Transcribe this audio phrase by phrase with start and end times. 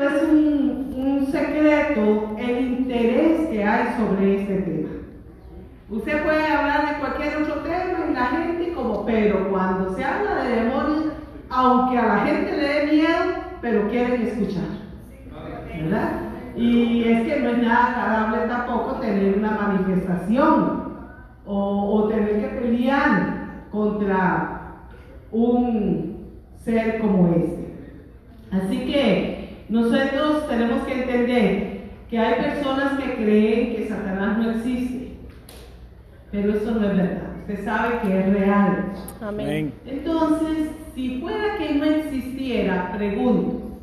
[0.00, 4.90] es un, secreto el interés que hay sobre este tema.
[5.90, 10.44] Usted puede hablar de cualquier otro tema y la gente como, pero cuando se habla
[10.44, 11.14] de demonios,
[11.50, 13.24] aunque a la gente le dé miedo,
[13.60, 14.68] pero quieren escuchar.
[15.66, 16.10] ¿Verdad?
[16.54, 20.92] Y es que no es nada agradable tampoco tener una manifestación
[21.44, 24.84] o tener que pelear contra
[25.32, 27.74] un ser como este.
[28.52, 29.37] Así que
[29.68, 34.98] nosotros tenemos que entender que hay personas que creen que Satanás no existe
[36.30, 37.22] pero eso no es verdad.
[37.40, 38.92] Usted sabe que es real.
[39.22, 39.72] Amén.
[39.86, 43.80] Entonces, si fuera que no existiera, pregunto,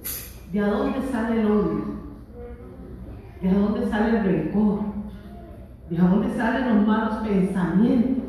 [0.51, 1.95] ¿de dónde sale el odio?
[3.41, 4.79] ¿De dónde sale el rencor?
[5.89, 8.23] ¿De dónde salen los malos pensamientos?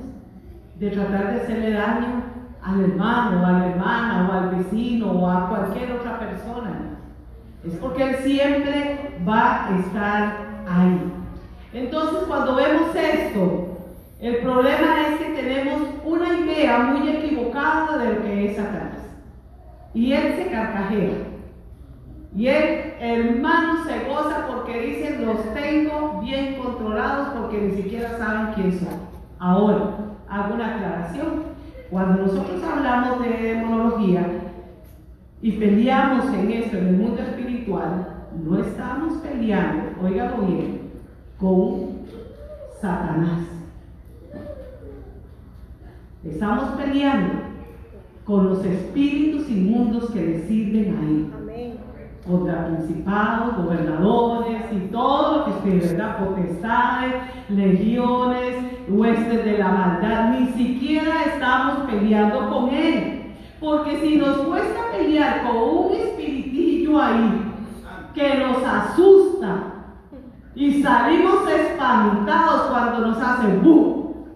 [0.78, 2.24] De tratar de hacerle daño
[2.62, 6.85] al hermano, a la hermana, o al vecino, o a cualquier otra persona.
[7.66, 11.12] Es porque Él siempre va a estar ahí.
[11.72, 13.76] Entonces, cuando vemos esto,
[14.20, 18.96] el problema es que tenemos una idea muy equivocada de lo que es Satanás.
[19.92, 21.10] Y él se carcajea.
[22.34, 28.54] Y él, hermano, se goza porque dicen, los tengo bien controlados porque ni siquiera saben
[28.54, 29.00] quién son.
[29.38, 29.90] Ahora,
[30.28, 31.56] hago una aclaración.
[31.90, 34.26] Cuando nosotros hablamos de demonología
[35.46, 40.90] y peleamos en esto, en el mundo espiritual, no estamos peleando, oígalo bien,
[41.38, 42.00] con
[42.80, 43.42] Satanás.
[46.24, 47.34] Estamos peleando
[48.24, 51.32] con los espíritus inmundos que le sirven ahí.
[52.26, 56.26] Contra principados, gobernadores y todo lo que esté, ¿verdad?
[56.26, 57.14] Potestades,
[57.50, 58.56] legiones,
[58.88, 60.40] huestes de la maldad.
[60.40, 63.15] Ni siquiera estamos peleando con él.
[63.60, 67.52] Porque si nos cuesta pelear con un espiritillo ahí
[68.14, 69.62] que nos asusta
[70.54, 74.26] y salimos espantados cuando nos hace bu.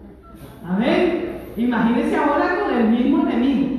[0.67, 1.41] Amén.
[1.57, 3.77] Imagínense ahora con el mismo enemigo.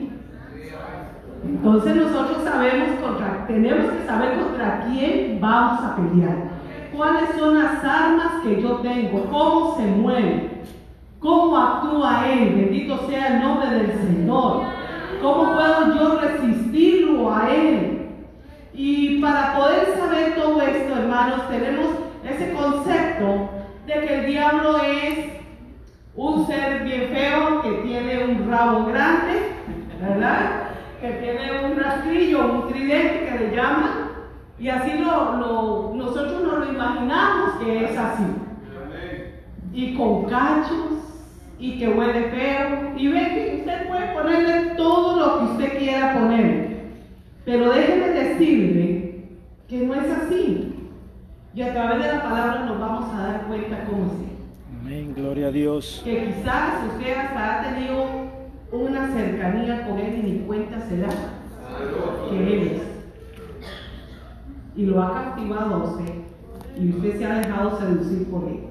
[1.45, 6.37] Entonces nosotros sabemos contra, tenemos que saber contra quién vamos a pelear.
[6.97, 9.25] ¿Cuáles son las armas que yo tengo?
[9.31, 10.51] ¿Cómo se mueve?
[11.19, 12.55] ¿Cómo actúa Él?
[12.55, 14.82] Bendito sea el nombre del Señor.
[15.23, 18.09] ¿Cómo puedo yo resistirlo a Él?
[18.75, 21.87] Y para poder saber todo esto, hermanos, tenemos
[22.29, 23.51] ese concepto
[23.87, 25.19] de que el diablo es
[26.17, 29.53] un ser bien feo que tiene un rabo grande,
[30.01, 30.71] ¿verdad?
[31.01, 34.11] Que tiene un rastrillo, un tridente que le llaman,
[34.59, 38.25] y así lo, nosotros nos lo imaginamos que es así.
[39.73, 41.12] Y con cachos,
[41.63, 46.13] y que huele feo, y ve que usted puede ponerle todo lo que usted quiera
[46.13, 46.91] poner.
[47.45, 49.29] Pero déjeme decirle
[49.69, 50.75] que no es así.
[51.55, 54.81] Y a través de la palabra nos vamos a dar cuenta cómo es.
[54.81, 56.03] Amén, gloria a Dios.
[56.05, 58.07] Que quizás usted hasta ha tenido
[58.73, 61.11] una cercanía con Él y ni cuenta se da
[62.29, 62.83] que Él es.
[64.75, 66.13] Y lo ha captivado a usted.
[66.77, 68.65] Y usted se ha dejado seducir por Él.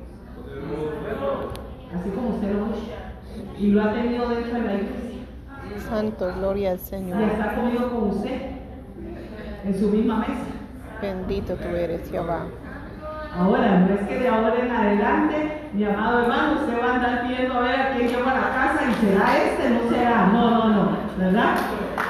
[1.94, 5.12] Así como usted lo ha Y lo ha tenido dentro de la iglesia.
[5.90, 7.22] Santo, gloria al Señor.
[7.22, 8.42] Y está comido con usted
[9.66, 10.52] en su misma mesa.
[11.02, 12.46] Bendito tú eres, Jehová.
[13.38, 17.28] Ahora, no es que de ahora en adelante, mi amado hermano, usted va a andar
[17.28, 20.28] pidiendo a ver a quién lleva a la casa y será este, no será.
[20.28, 21.56] No, no, no, ¿verdad?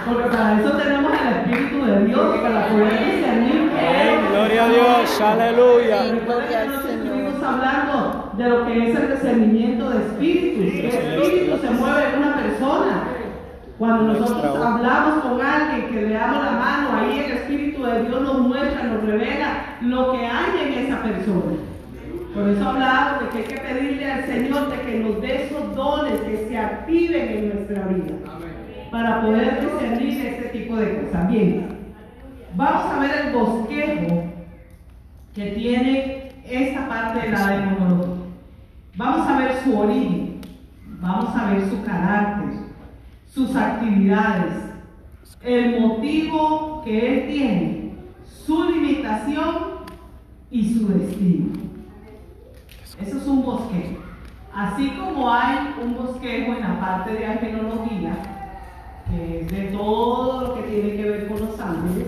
[0.06, 3.72] Porque para eso tenemos el Espíritu de Dios, para poder discernir.
[4.32, 6.04] Gloria a Dios, aleluya.
[6.26, 7.06] Gloria al Señor.
[7.06, 10.72] Estuvimos hablando de lo que es el discernimiento de espíritus.
[10.72, 13.04] ¿Qué espíritu se mueve en una persona?
[13.82, 18.22] Cuando nosotros hablamos con alguien que le damos la mano, ahí el Espíritu de Dios
[18.22, 21.58] nos muestra, nos revela lo que hay en esa persona.
[22.32, 25.76] Por eso hablamos de que hay que pedirle al Señor de que nos dé esos
[25.76, 28.14] dones que se activen en nuestra vida
[28.92, 31.28] para poder discernir este tipo de cosas.
[31.28, 31.66] Bien,
[32.56, 34.24] vamos a ver el bosquejo
[35.34, 38.11] que tiene esta parte de la demonología.
[38.98, 40.42] Vamos a ver su origen,
[41.00, 42.60] vamos a ver su carácter,
[43.26, 44.54] sus actividades,
[45.42, 47.94] el motivo que él tiene,
[48.26, 49.46] su limitación
[50.50, 51.54] y su destino.
[53.02, 54.02] Eso es un bosquejo.
[54.54, 58.14] Así como hay un bosquejo en la parte de angelología,
[59.10, 62.08] que es de todo lo que tiene que ver con los ángeles,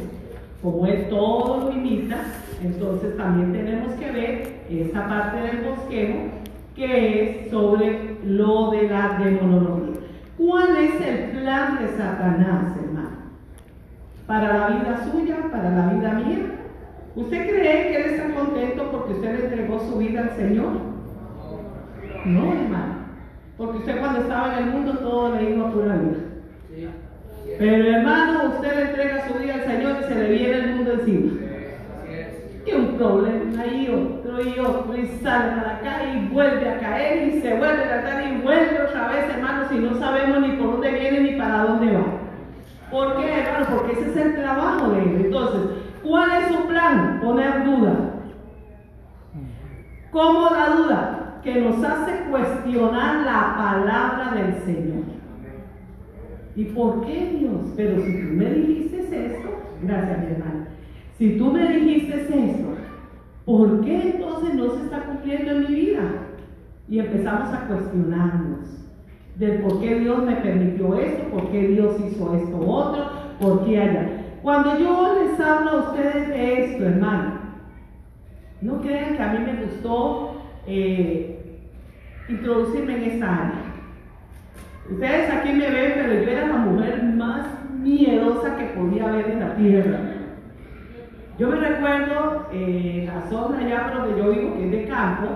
[0.62, 2.26] como él todo lo imita,
[2.62, 6.43] entonces también tenemos que ver esta parte del bosquejo
[6.76, 10.02] que es sobre lo de la demonología.
[10.38, 13.10] ¿Cuál es el plan de Satanás, hermano?
[14.26, 16.54] Para la vida suya, para la vida mía
[17.16, 20.74] ¿Usted cree que Él está contento porque usted le entregó su vida al Señor?
[22.26, 22.94] No, hermano.
[23.56, 26.90] Porque usted cuando estaba en el mundo todo le iba a pura vida.
[27.60, 30.94] Pero hermano, usted le entrega su vida al Señor y se le viene el mundo
[30.94, 31.32] encima.
[32.66, 36.80] Que un problema y otro y otro y sale a la calle y vuelve a
[36.80, 40.56] caer y se vuelve a tratar y vuelve otra vez, hermano, si no sabemos ni
[40.56, 42.06] por dónde viene ni para dónde va.
[42.90, 43.66] ¿Por qué, hermano?
[43.76, 45.26] Porque ese es el trabajo de él.
[45.26, 45.62] Entonces,
[46.04, 47.20] ¿cuál es su plan?
[47.22, 48.14] Poner duda.
[50.12, 51.40] ¿Cómo la duda?
[51.44, 55.04] Que nos hace cuestionar la palabra del Señor.
[56.56, 57.74] ¿Y por qué Dios?
[57.76, 59.50] Pero si tú me dijiste esto,
[59.82, 60.63] gracias mi hermano.
[61.18, 62.76] Si tú me dijiste esto,
[63.46, 66.04] ¿por qué entonces no se está cumpliendo en mi vida?
[66.90, 68.84] Y empezamos a cuestionarnos
[69.38, 73.06] del por qué Dios me permitió esto, por qué Dios hizo esto otro,
[73.40, 74.10] por qué allá.
[74.42, 77.34] Cuando yo les hablo a ustedes de esto, hermano,
[78.62, 81.60] no crean que a mí me gustó eh,
[82.28, 83.74] introducirme en esta área.
[84.90, 87.48] Ustedes aquí me ven, pero yo era la mujer más
[87.82, 90.13] miedosa que podía haber en la tierra.
[91.40, 95.30] Yo me recuerdo eh, la zona allá por donde yo vivo, que es de campo,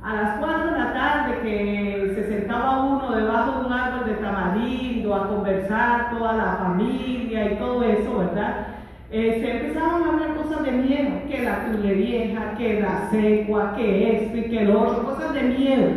[0.00, 4.14] a las 4 de la tarde que se sentaba uno debajo de un árbol de
[4.14, 8.66] tamarindo a conversar toda la familia y todo eso, ¿verdad?
[9.10, 11.58] Eh, se empezaban a hablar cosas de miedo, que la
[11.92, 15.90] vieja, que la secua, que esto y que lo otro, cosas de miedo.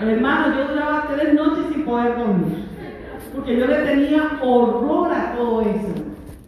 [0.00, 2.68] Hermano, yo duraba tres noches sin poder dormir,
[3.34, 6.04] porque yo le tenía horror a todo eso.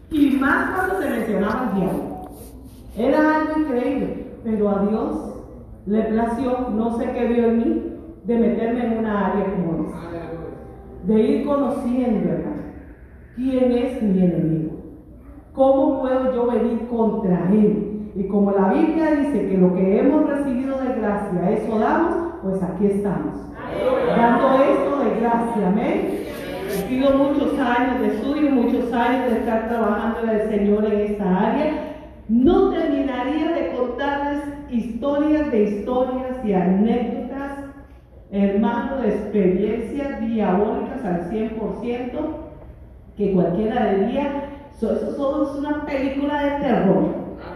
[0.09, 2.10] Y más cuando se mencionaba el diablo.
[3.01, 5.33] Era algo increíble, pero a Dios
[5.87, 7.93] le plació, no sé qué vio en mí,
[8.25, 9.97] de meterme en una área como esa.
[11.07, 12.61] De ir conociendo, hermano,
[13.35, 14.71] quién es mi enemigo.
[15.53, 18.11] ¿Cómo puedo yo venir contra él?
[18.13, 22.61] Y como la Biblia dice que lo que hemos recibido de gracia, eso damos, pues
[22.61, 23.33] aquí estamos.
[24.15, 26.19] Dando esto de gracia, amén.
[26.67, 30.99] He sido muchos años de estudio, muchos años de estar trabajando en el Señor en
[30.99, 31.95] esta área.
[32.29, 32.69] No
[33.21, 37.51] terminaría de contarles historias de historias y anécdotas,
[38.31, 42.11] hermano, de experiencias diabólicas al 100%,
[43.17, 44.43] que cualquiera diría,
[44.75, 47.15] eso solo es una película de terror,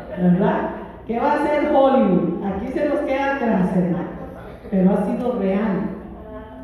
[0.09, 0.69] ¿verdad?
[1.07, 2.43] ¿Qué va a ser Hollywood?
[2.45, 4.09] Aquí se nos queda atrás, hermano,
[4.69, 5.89] pero ha sido real.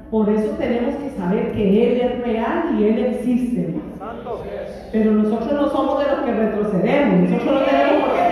[0.09, 3.75] Por eso tenemos que saber que Él es real y Él existe.
[4.92, 8.31] Pero nosotros no somos de los que retrocedemos, nosotros no tenemos por qué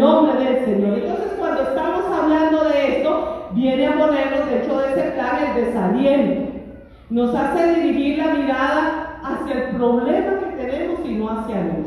[0.00, 0.98] nombre del Señor.
[0.98, 6.52] Entonces cuando estamos hablando de esto, viene a ponernos dentro de ese plan el desaliento.
[7.10, 11.86] Nos hace dirigir la mirada hacia el problema que tenemos y no hacia Dios.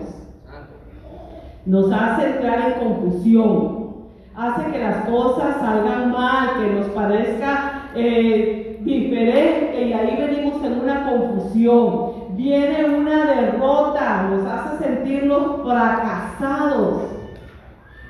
[1.66, 3.84] Nos hace entrar en confusión.
[4.36, 10.80] Hace que las cosas salgan mal, que nos parezca eh, diferente y ahí venimos en
[10.80, 12.14] una confusión.
[12.36, 17.13] Viene una derrota, nos hace sentirnos fracasados.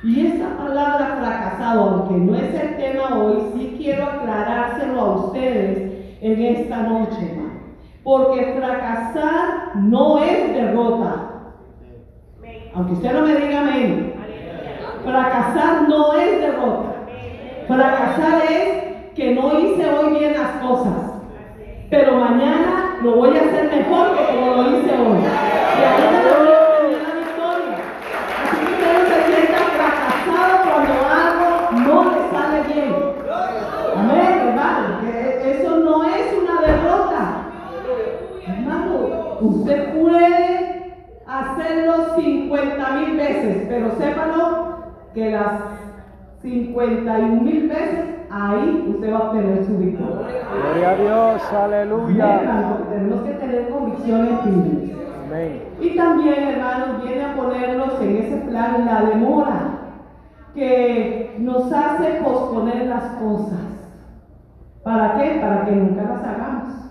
[0.03, 6.17] Y esa palabra fracasado, aunque no es el tema hoy, sí quiero aclarárselo a ustedes
[6.21, 7.39] en esta noche.
[8.03, 11.29] Porque fracasar no es derrota.
[12.75, 14.13] Aunque usted no me diga amén.
[15.05, 16.95] Fracasar no es derrota.
[17.67, 21.13] Fracasar es que no hice hoy bien las cosas.
[21.89, 25.19] Pero mañana lo voy a hacer mejor que como lo hice hoy.
[25.19, 27.77] Y ahí me voy a tener la victoria.
[28.43, 31.49] Así que usted no se sienta fracasado cuando algo
[31.87, 32.95] no le sale bien.
[33.97, 34.87] Amén, hermano.
[35.01, 37.21] Que eso no es una derrota.
[38.47, 40.95] Hermano, usted puede
[41.73, 44.77] hacerlo 50 mil veces, pero sépalo
[45.13, 45.51] que las
[46.41, 50.47] 51 mil veces ahí usted va a obtener su victoria.
[50.53, 52.41] Gloria a Dios, aleluya.
[52.41, 54.91] Hermano, tenemos que tener convicciones firmes.
[55.25, 55.61] Amén.
[55.79, 59.69] Y también, hermanos, viene a ponernos en ese plan la demora,
[60.53, 63.59] que nos hace posponer las cosas.
[64.83, 65.39] ¿Para qué?
[65.41, 66.82] Para que nunca las hagamos.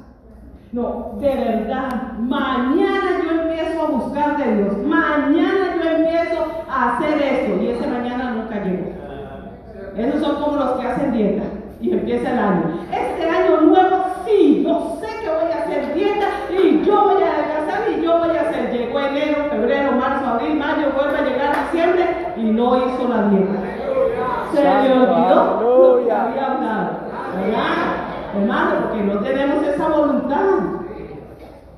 [0.73, 7.21] No, de verdad, mañana yo empiezo a buscar de Dios, mañana yo empiezo a hacer
[7.21, 8.91] esto y ese mañana nunca llegó.
[9.95, 11.43] Esos son como los que hacen dieta
[11.79, 12.63] y empieza el año.
[12.91, 17.35] Este año nuevo, sí, yo sé que voy a hacer dieta y yo voy a
[17.35, 18.73] adelgazar y yo voy a hacer.
[18.73, 23.61] Llegó enero, febrero, marzo, abril, mayo, vuelve a llegar diciembre y no hizo la dieta.
[24.55, 28.02] Se le olvidó lo que había hablado.
[28.35, 30.59] Hermano, porque no tenemos esa voluntad.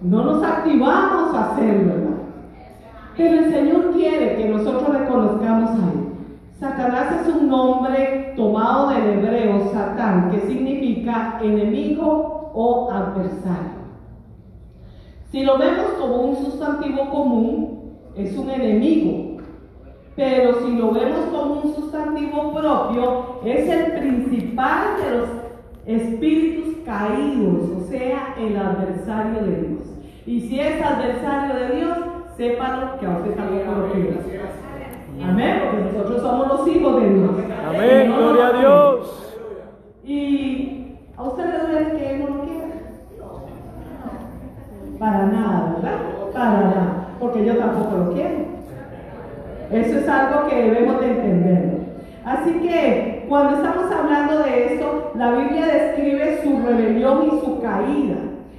[0.01, 2.17] No nos activamos a hacerlo, hermano.
[3.17, 6.05] Pero el Señor quiere que nosotros le conozcamos a Él.
[6.59, 13.85] Satanás es un nombre tomado del hebreo Satán, que significa enemigo o adversario.
[15.31, 19.43] Si lo vemos como un sustantivo común, es un enemigo.
[20.17, 25.44] Pero si lo vemos como un sustantivo propio, es el principal de los
[25.87, 29.83] espíritus caídos, o sea, el adversario de Dios.
[30.27, 31.99] Y si es adversario de Dios,
[32.37, 35.25] sépalo que a usted también lo.
[35.25, 37.31] Amén, porque nosotros somos los hijos de Dios.
[37.69, 39.35] Amén, gloria a Dios.
[40.05, 42.67] Y a usted le duele que Él no lo quiera.
[44.99, 45.99] Para nada, ¿verdad?
[46.33, 48.55] Para nada, porque yo tampoco lo quiero.
[49.71, 51.79] Eso es algo que debemos de entender.
[52.25, 58.17] Así que cuando estamos hablando de esto, la Biblia describe su rebelión y su caída.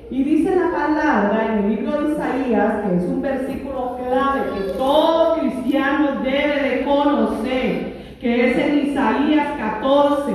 [0.10, 4.74] Y dice la palabra en el libro de Isaías, que es un versículo clave que
[4.78, 10.34] todo cristiano debe de conocer, que es en Isaías 14,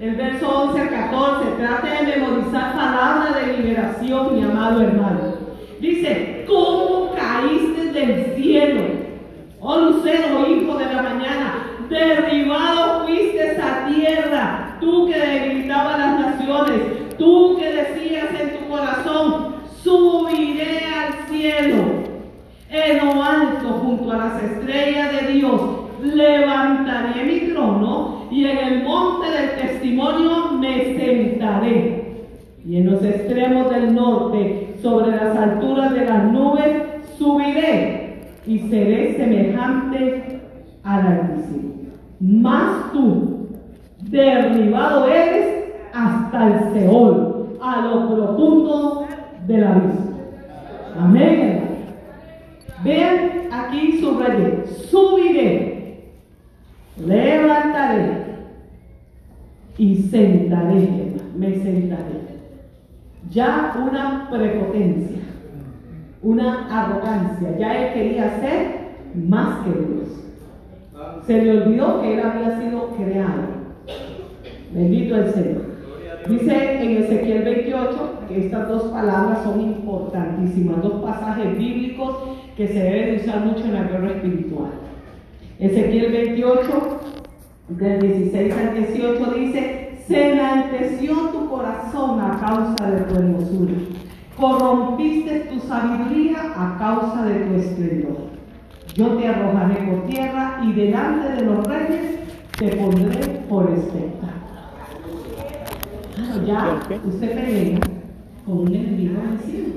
[0.00, 1.46] el verso 11 al 14.
[1.58, 5.38] Trate de memorizar palabra de liberación, mi amado hermano.
[5.80, 8.82] Dice, ¿cómo caíste del cielo?
[9.60, 17.16] Oh Lucero, hijo de la mañana, derribado fuiste a tierra, tú que debilitabas las naciones,
[17.18, 21.84] tú que decías en tu corazón, subiré al cielo,
[22.70, 25.60] en lo alto, junto a las estrellas de Dios,
[26.02, 32.08] levantaré mi trono y en el monte del testimonio me sentaré.
[32.64, 36.82] Y en los extremos del norte, sobre las alturas de las nubes,
[37.16, 40.37] subiré y seré semejante
[40.82, 41.74] Altísimo.
[42.20, 43.48] Mas tú,
[44.10, 49.06] derribado eres hasta el Seol, a lo profundo
[49.46, 50.18] del abismo.
[50.98, 51.68] Amén.
[52.84, 56.12] Vean aquí subrayé, subiré,
[56.96, 58.24] levantaré
[59.76, 62.18] y sentaré, me sentaré.
[63.30, 65.18] Ya una prepotencia,
[66.22, 68.78] una arrogancia, ya él quería ser
[69.14, 70.27] más que Dios.
[71.28, 73.42] Se le olvidó que él había sido creado.
[74.72, 75.62] Bendito el Señor.
[76.26, 82.16] Dice en Ezequiel 28 que estas dos palabras son importantísimas, dos pasajes bíblicos
[82.56, 84.70] que se deben usar mucho en la guerra espiritual.
[85.58, 87.00] Ezequiel 28,
[87.68, 93.74] del 16 al 18 dice, se enalteció tu corazón a causa de tu hermosura,
[94.34, 98.37] corrompiste tu sabiduría a causa de tu esplendor.
[98.98, 102.18] Yo te arrojaré por tierra y delante de los reyes
[102.58, 104.28] te pondré por espectáculo.
[106.16, 107.78] Claro, ya usted pelea
[108.44, 109.68] con un enemigo vencido.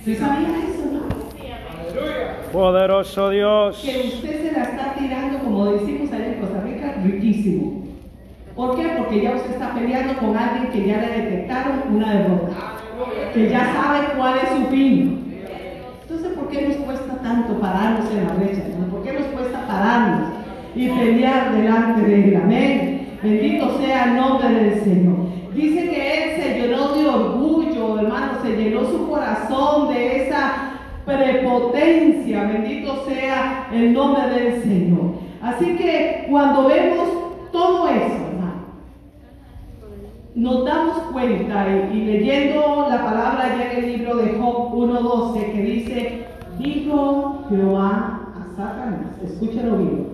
[0.00, 2.52] ¿Usted sabía eso, no?
[2.52, 3.80] Poderoso Dios.
[3.80, 7.84] Que usted se la está tirando, como decimos allá en Costa Rica, riquísimo.
[8.56, 8.88] ¿Por qué?
[8.98, 12.56] Porque ya usted está peleando con alguien que ya le detectaron una derrota.
[13.32, 15.22] Que ya sabe cuál es su fin.
[16.02, 18.62] Entonces, ¿por qué nos cuesta tanto pararnos en la brecha?
[18.78, 18.86] no?
[18.86, 20.30] ¿Por qué nos cuesta pararnos
[20.74, 22.36] y pelear delante de Él?
[22.36, 23.18] Amén.
[23.22, 25.16] Bendito sea el nombre del Señor.
[25.54, 30.52] Dice que Él se llenó de orgullo, hermano, se llenó su corazón de esa
[31.04, 32.44] prepotencia.
[32.44, 35.14] Bendito sea el nombre del Señor.
[35.42, 37.08] Así que cuando vemos
[37.52, 38.66] todo eso, hermano,
[40.34, 45.62] nos damos cuenta y leyendo la palabra ya en el libro de Job 1.12 que
[45.62, 46.25] dice,
[46.58, 50.06] dijo Jehová a Satanás, escúchalo bien,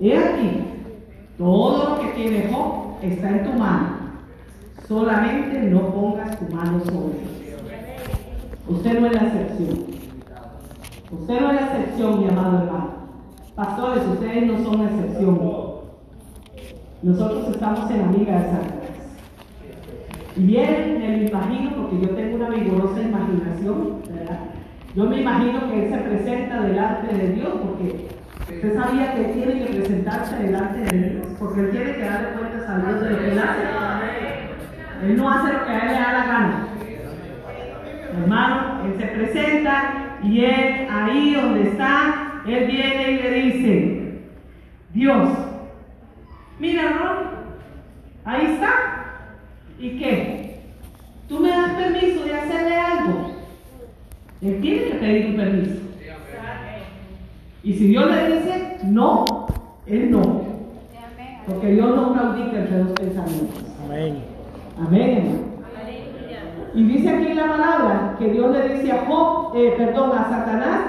[0.00, 0.50] he aquí,
[1.38, 3.88] todo lo que tiene Job está en tu mano,
[4.86, 7.30] solamente no pongas tu mano sobre él.
[8.68, 9.84] Usted no es la excepción.
[11.10, 12.90] Usted no es la excepción, mi amado hermano.
[13.56, 15.40] Pastores, ustedes no son la excepción.
[17.02, 18.74] Nosotros estamos en la amiga de Satanás.
[20.36, 24.40] Y bien, me lo imagino, porque yo tengo una vigorosa imaginación, ¿verdad?
[24.94, 28.08] Yo me imagino que Él se presenta delante de Dios, porque
[28.52, 32.68] usted sabía que tiene que presentarse delante de Dios, porque Él tiene que darle cuentas
[32.68, 33.80] a Dios de lo que Él hace.
[35.02, 36.68] Él no hace lo que a él le da la gana.
[38.18, 44.20] Hermano, él se presenta y él ahí donde está, él viene y le dice,
[44.92, 45.30] Dios,
[46.58, 48.30] mira, ¿no?
[48.30, 48.72] Ahí está.
[49.78, 50.60] ¿Y qué?
[51.28, 53.29] ¿Tú me das permiso de hacerle algo?
[54.42, 55.80] Él tiene que pedir un permiso.
[57.62, 59.24] Y si Dios le dice no,
[59.86, 60.42] él no.
[61.46, 63.64] Porque Dios no claudica entre dos pensamientos.
[63.84, 64.24] Amén.
[64.78, 65.50] Amén.
[66.72, 70.28] Y dice aquí en la palabra que Dios le dice a Job, eh, perdón, a
[70.28, 70.80] Satanás,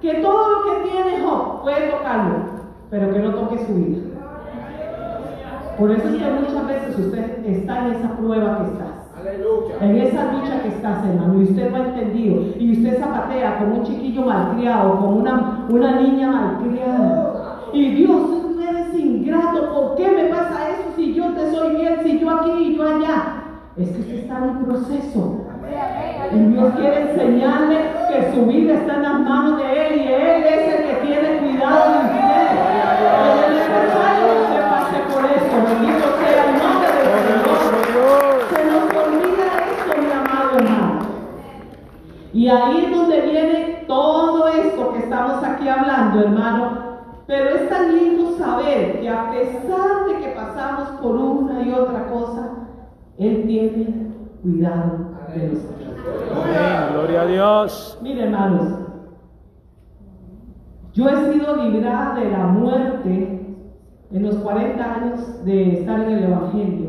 [0.00, 2.36] que todo lo que tiene Job puede tocarlo,
[2.90, 3.98] pero que no toque su vida.
[5.78, 8.89] Por eso es que muchas veces usted está en esa prueba que está.
[9.80, 13.76] En esa lucha que estás, hermano, y usted no ha entendido, y usted zapatea como
[13.76, 17.60] un chiquillo malcriado, como una, una niña malcriada.
[17.72, 21.96] Y Dios, tú eres ingrato, ¿por qué me pasa eso si yo te soy bien,
[22.02, 23.42] si yo aquí y yo allá?
[23.76, 25.46] Es que usted está en un proceso.
[26.32, 27.76] Y Dios quiere enseñarle
[28.08, 31.38] que su vida está en las manos de Él y Él es el que tiene
[31.38, 32.19] cuidado
[42.32, 46.90] Y ahí es donde viene todo esto que estamos aquí hablando, hermano.
[47.26, 52.08] Pero es tan lindo saber que a pesar de que pasamos por una y otra
[52.10, 52.50] cosa,
[53.18, 55.94] Él tiene cuidado de nosotros.
[56.32, 56.92] Amén.
[56.92, 57.98] Gloria a Dios.
[58.02, 58.78] Mire, hermanos,
[60.92, 63.40] yo he sido librada de la muerte
[64.12, 66.88] en los 40 años de estar en el Evangelio,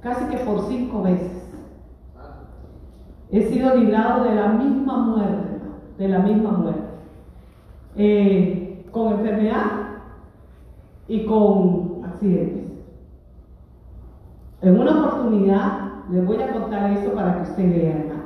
[0.00, 1.49] casi que por cinco veces.
[3.32, 5.60] He sido librado de la misma muerte,
[5.98, 6.82] de la misma muerte.
[7.96, 9.64] Eh, con enfermedad
[11.06, 12.70] y con accidentes.
[14.62, 18.20] En una oportunidad, les voy a contar esto para que usted vea, hermano.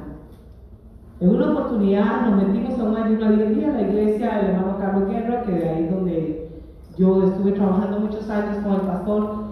[1.20, 5.42] En una oportunidad nos metimos a un ayuno a la iglesia del hermano Carlos Guerra,
[5.42, 6.50] que de ahí donde
[6.96, 9.43] yo estuve trabajando muchos años con el pastor.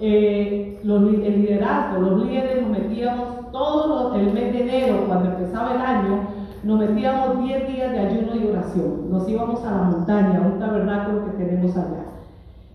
[0.00, 5.80] Eh, el liderazgo, los líderes nos metíamos todo el mes de enero, cuando empezaba el
[5.80, 6.20] año,
[6.62, 9.10] nos metíamos 10 días de ayuno y oración.
[9.10, 12.04] Nos íbamos a la montaña, a un tabernáculo que tenemos allá.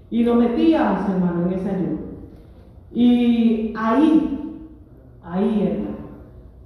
[0.10, 1.98] Y nos metíamos, hermano, en ese ayuno.
[2.92, 4.70] Y ahí,
[5.24, 5.98] ahí, hermano,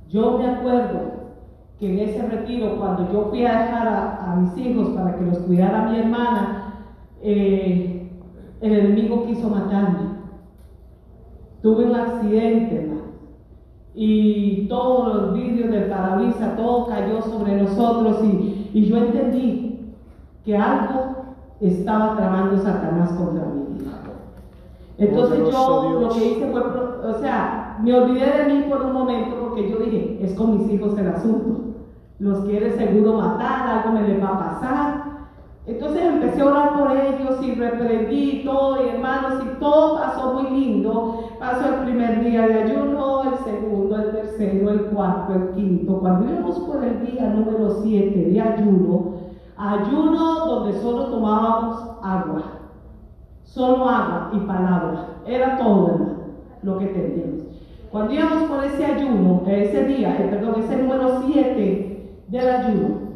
[0.10, 1.00] yo me acuerdo
[1.80, 5.26] que en ese retiro, cuando yo fui a dejar a, a mis hijos para que
[5.26, 6.74] los cuidara mi hermana,
[7.22, 8.12] eh,
[8.62, 10.09] el enemigo quiso matarme.
[11.62, 13.02] Tuve un accidente, hermano.
[13.96, 19.94] Y todos los vidrios del parabrisas, todo cayó sobre nosotros y, y yo entendí
[20.46, 21.16] que algo
[21.60, 23.60] estaba tramando Satanás contra mí.
[25.00, 29.38] Entonces yo lo que hice fue, o sea, me olvidé de mí por un momento
[29.40, 31.62] porque yo dije, es con mis hijos el asunto.
[32.20, 35.04] Los quiere seguro matar, algo me les va a pasar.
[35.66, 40.50] Entonces empecé a orar por ellos y reprendí todo, y hermanos, y todo pasó muy
[40.60, 41.29] lindo.
[41.40, 46.00] Pasó el primer día de ayuno, el segundo, el tercero, el cuarto, el quinto.
[46.02, 49.14] Cuando íbamos por el día número siete de ayuno,
[49.56, 52.44] ayuno donde solo tomábamos agua.
[53.46, 55.08] Solo agua y palabra.
[55.26, 56.00] Era todo,
[56.62, 57.46] lo que teníamos.
[57.90, 63.10] Cuando íbamos por ese ayuno, ese día, eh, perdón, ese número 7 del ayuno,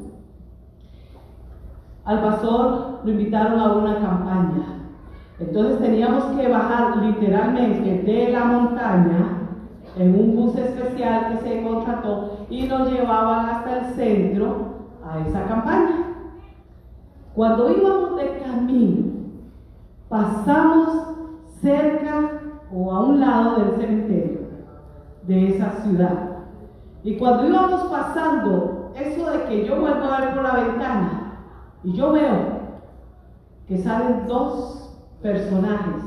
[2.05, 4.82] al pastor lo invitaron a una campaña.
[5.39, 9.39] Entonces teníamos que bajar literalmente de la montaña
[9.97, 15.43] en un bus especial que se contrató y nos llevaban hasta el centro a esa
[15.45, 16.13] campaña.
[17.33, 19.05] Cuando íbamos de camino,
[20.07, 21.15] pasamos
[21.61, 22.41] cerca
[22.71, 24.39] o a un lado del cementerio
[25.23, 26.29] de esa ciudad.
[27.03, 31.39] Y cuando íbamos pasando, eso de que yo vuelvo a ver por la ventana
[31.83, 32.63] y yo veo
[33.67, 34.82] que salen dos
[35.23, 36.03] personajes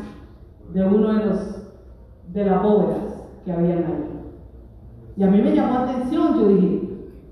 [0.73, 1.57] de uno de los
[2.33, 4.07] de las bóvedas que habían ahí.
[5.17, 6.83] Y a mí me llamó la atención, yo dije,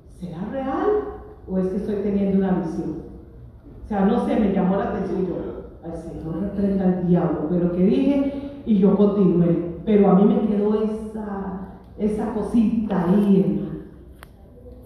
[0.09, 0.89] ¿será real
[1.47, 3.03] o es que estoy teniendo una visión?
[3.85, 5.37] O sea, no sé, me llamó la atención yo,
[5.85, 9.75] al Señor reprenda al diablo, pero que dije y yo continué.
[9.85, 11.69] Pero a mí me quedó esa,
[11.99, 13.75] esa cosita ahí, hermano.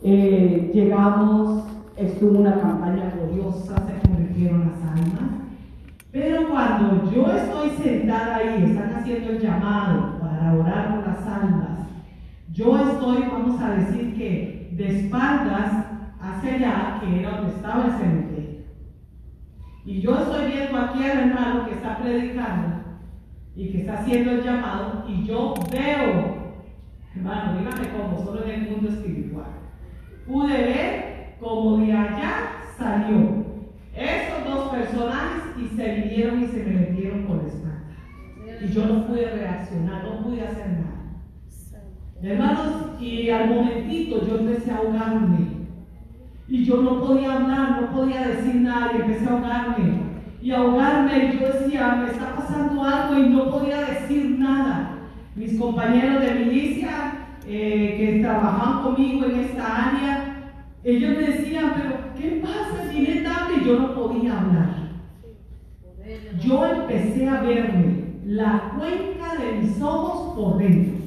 [0.02, 1.62] Eh, llegamos,
[1.96, 5.37] estuvo una campaña gloriosa, se convirtieron las almas.
[6.10, 11.86] Pero cuando yo estoy sentada ahí, están haciendo el llamado para orar por las almas,
[12.52, 15.86] yo estoy, vamos a decir que de espaldas
[16.20, 18.58] hacia allá, que era donde estaba el cementerio.
[19.84, 22.78] Y yo estoy viendo aquí al hermano que está predicando.
[23.56, 26.54] y que está haciendo el llamado y yo veo,
[27.16, 29.50] hermano, dígame cómo, solo en el mundo espiritual,
[30.28, 33.44] pude ver como de allá salió
[33.92, 37.68] esos dos personajes y se vinieron y se me metieron por la espalda.
[38.64, 40.98] Y yo no pude reaccionar, no pude hacer nada.
[42.20, 45.58] Hermanos, y al momentito yo empecé a ahogarme.
[46.48, 50.08] Y yo no podía hablar, no podía decir nada y empecé a ahogarme.
[50.40, 54.98] Y ahogarme, y yo decía, me está pasando algo y no podía decir nada.
[55.36, 60.52] Mis compañeros de milicia eh, que trabajaban conmigo en esta área,
[60.82, 63.28] ellos me decían, pero ¿qué pasa, Ginette?
[63.60, 64.77] Y yo no podía hablar.
[66.40, 70.98] Yo empecé a verme la cuenca de mis ojos por dentro.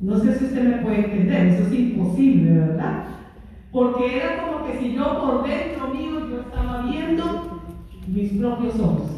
[0.00, 3.04] No sé si usted me puede entender, eso es imposible, ¿verdad?
[3.72, 7.60] Porque era como que si yo por dentro mío yo estaba viendo
[8.06, 9.10] mis propios ojos.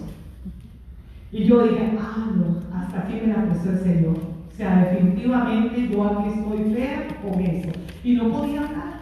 [1.32, 4.16] Y yo dije, ah, no, hasta aquí me la puso el Señor.
[4.52, 7.70] O sea, definitivamente yo aquí estoy fea con eso.
[8.02, 9.00] Y no podía hablar.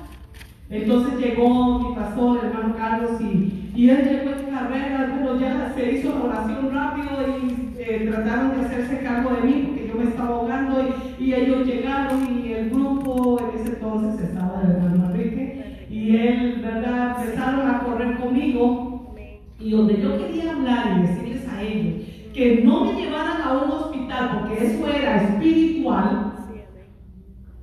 [0.71, 5.93] Entonces llegó mi pastor, hermano Carlos, y, y él llegó en carrera, bueno, ya se
[5.93, 10.11] hizo la oración rápido y eh, trataron de hacerse cargo de mí porque yo me
[10.11, 15.87] estaba ahogando y, ellos llegaron y el grupo en ese entonces estaba el hermano Enrique
[15.89, 17.23] y él, ¿verdad?
[17.23, 19.15] Empezaron a correr conmigo
[19.61, 23.71] y donde yo quería hablar y decirles a ellos que no me llevaran a un
[23.71, 26.33] hospital porque eso era espiritual,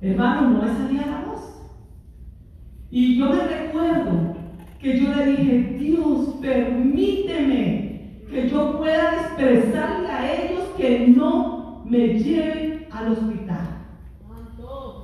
[0.00, 1.60] hermano, no me salía la voz.
[2.90, 4.35] Y yo me recuerdo
[4.80, 12.18] que yo le dije, Dios, permíteme que yo pueda expresarle a ellos que no me
[12.18, 13.76] lleven al hospital.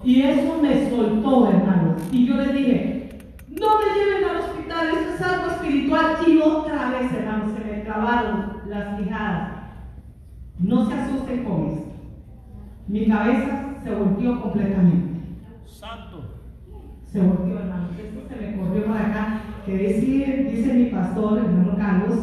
[0.04, 2.02] Y eso me soltó, hermanos.
[2.10, 3.08] Y yo le dije,
[3.48, 6.16] no me lleven al hospital, eso es algo espiritual.
[6.26, 9.52] Y otra vez, hermanos, se me trabaron las fijadas.
[10.58, 11.92] No se asusten con esto.
[12.88, 15.20] Mi cabeza se volteó completamente.
[15.66, 16.24] Santo.
[17.06, 17.90] Se volteó, hermanos.
[17.98, 19.41] Esto se me corrió para acá.
[19.64, 22.18] Que dice, dice mi pastor, hermano Carlos,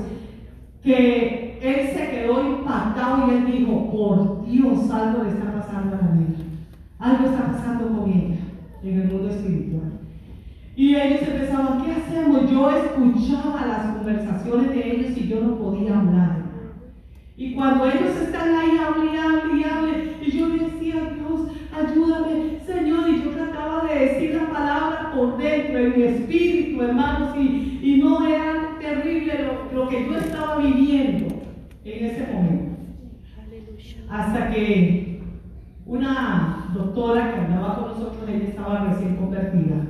[0.84, 6.02] que él se quedó impactado y él dijo, por Dios, algo le está pasando a
[6.02, 6.44] la vida.
[7.00, 8.38] Algo está pasando con ella
[8.84, 10.00] en el mundo espiritual.
[10.76, 12.50] Y ellos empezaban, ¿qué hacemos?
[12.50, 16.38] Yo escuchaba las conversaciones de ellos y yo no podía hablar.
[17.36, 23.32] Y cuando ellos están ahí, hable, hable, y yo decía, Dios, ayúdame, Señor, y yo
[23.32, 24.89] trataba de decir la palabra
[25.20, 29.34] por dentro, en mi espíritu, hermanos, y, y no era terrible
[29.74, 31.36] lo, que yo estaba viviendo
[31.84, 32.78] en ese momento.
[34.10, 35.22] Hasta que
[35.86, 39.88] una doctora que andaba con nosotros, ella estaba recién convertida,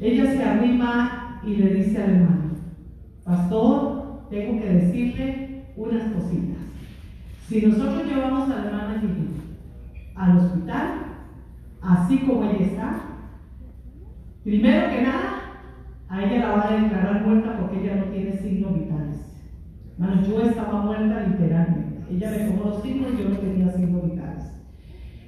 [0.00, 2.50] ella se arrima y le dice al hermano,
[3.24, 6.62] pastor, tengo que decirle unas cositas.
[7.48, 9.02] Si nosotros llevamos a la hermana
[10.14, 10.88] al hospital,
[11.80, 13.11] así como ella está,
[14.44, 15.42] primero que nada,
[16.08, 19.32] a ella la va a declarar muerta porque ella no tiene signos vitales.
[19.98, 22.02] Hermano, yo estaba muerta literalmente.
[22.10, 24.44] Ella me tomó los signos y yo no tenía signos vitales.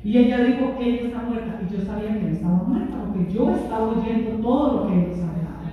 [0.03, 3.33] Y ella dijo que ella está muerta y yo sabía que ella estaba muerta porque
[3.33, 5.73] yo estaba oyendo todo lo que ellos hablaban.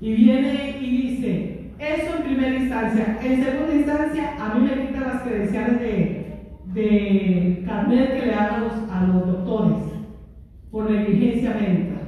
[0.00, 3.18] Y viene y dice, eso en primera instancia.
[3.22, 6.40] En segunda instancia, a mí me quitan las credenciales de,
[6.72, 9.73] de carnet que le dan a los doctores
[10.74, 12.00] por negligencia médica.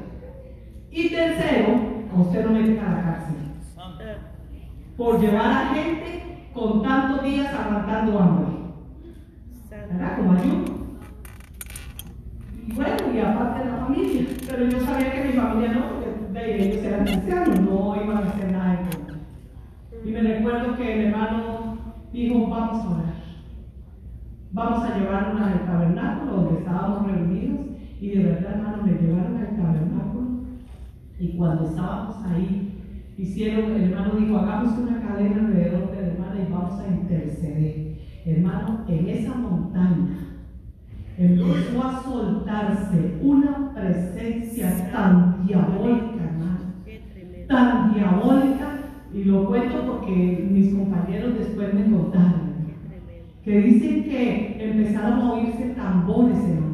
[0.90, 1.68] Y tercero,
[2.12, 3.37] a usted no meten a la cárcel
[4.96, 8.46] por llevar a gente con tantos días aguantando hambre.
[9.70, 10.16] ¿Verdad?
[10.16, 10.64] Como ayuno.
[12.66, 14.26] Y bueno, y aparte de la familia.
[14.48, 18.29] Pero yo sabía que mi familia no, porque de ellos eran cristianos, no iban a
[18.31, 19.16] hacer nada en contra.
[20.05, 21.79] Y me recuerdo que el hermano
[22.12, 23.14] dijo, vamos a orar.
[24.50, 27.65] Vamos a llevarnos al tabernáculo donde estábamos reunidos.
[28.00, 30.26] Y de verdad, hermano, me llevaron al tabernáculo.
[31.18, 32.72] Y cuando estábamos ahí,
[33.16, 37.96] hicieron, hermano dijo, hagamos una cadena alrededor de la hermana y vamos a interceder.
[38.26, 40.18] Hermano, en esa montaña
[41.16, 46.74] empezó a soltarse una presencia tan diabólica, hermano,
[47.48, 48.78] tan diabólica,
[49.14, 52.56] y lo cuento porque mis compañeros después me contaron,
[53.42, 56.65] que dicen que empezaron a oírse tambores montaña,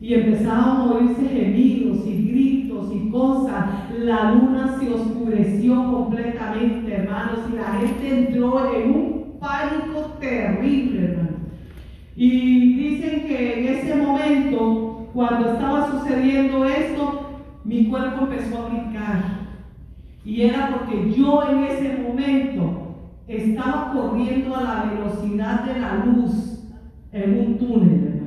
[0.00, 3.66] y empezaron a oírse gemidos y gritos y cosas,
[3.98, 11.36] la luna se oscureció completamente, hermanos, y la gente entró en un pánico terrible, hermano.
[12.14, 17.26] Y dicen que en ese momento, cuando estaba sucediendo esto,
[17.64, 19.22] mi cuerpo empezó a brincar.
[20.24, 22.96] Y era porque yo en ese momento
[23.28, 26.64] estaba corriendo a la velocidad de la luz
[27.12, 28.25] en un túnel, hermano.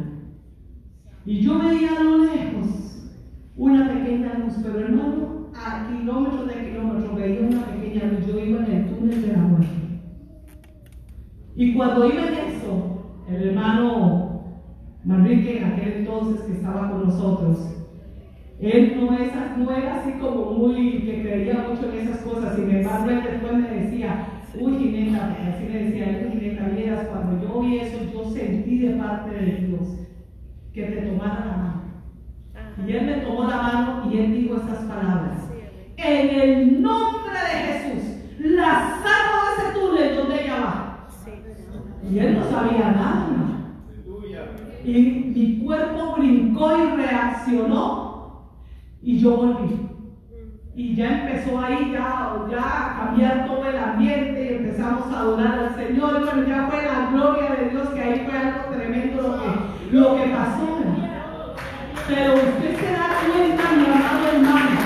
[1.25, 2.89] Y yo veía a lo lejos
[3.55, 8.25] una pequeña luz, pero hermano, a kilómetros de kilómetros veía una pequeña luz.
[8.27, 9.67] Yo iba en el túnel de la muerte.
[11.55, 14.29] Y cuando iba en eso, el hermano
[15.03, 17.75] Manrique, en aquel entonces que estaba con nosotros,
[18.61, 22.55] él no, es, no era así como muy que creía mucho en esas cosas.
[22.55, 24.25] Sin embargo, él después me decía,
[24.57, 28.95] uy Gineta, así me decía, uy Gineta, vieras, cuando yo vi eso, yo sentí de
[28.95, 30.08] parte de Dios
[30.73, 31.79] que te tomara la mano.
[32.87, 35.49] Y él me tomó la mano y él dijo estas palabras.
[35.97, 38.03] En el nombre de Jesús,
[38.39, 41.07] la saco de ese túnel donde ella va.
[42.09, 43.25] Y él no sabía nada.
[44.83, 44.93] Y
[45.35, 48.09] mi cuerpo brincó y reaccionó
[49.01, 49.89] y yo volví.
[50.75, 55.59] Y ya empezó ahí ya, ya a cambiar todo el ambiente y empezamos a adorar
[55.59, 56.21] al Señor.
[56.21, 59.18] Y bueno, ya fue la gloria de Dios que ahí fue algo tremendo
[59.91, 60.67] lo que, pasó.
[62.07, 64.79] Pero usted se da cuenta, mi amado hermano,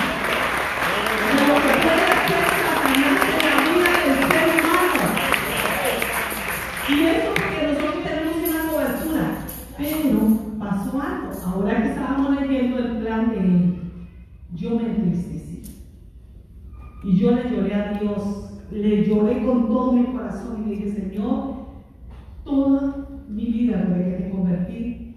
[1.25, 5.03] de lo que puede hacer Satanás en la vida del ser humano.
[6.89, 9.25] Y eso porque nosotros tenemos una cobertura.
[9.77, 10.19] Pero
[10.59, 11.31] pasó algo.
[11.45, 13.75] Ahora que estábamos leyendo el plan de él,
[14.53, 15.63] yo me entristecí.
[17.03, 20.91] Y yo le lloré a Dios, le lloré con todo mi corazón y le dije,
[20.91, 21.53] Señor,
[22.43, 23.02] toda
[23.53, 25.15] vida desde que te convertí,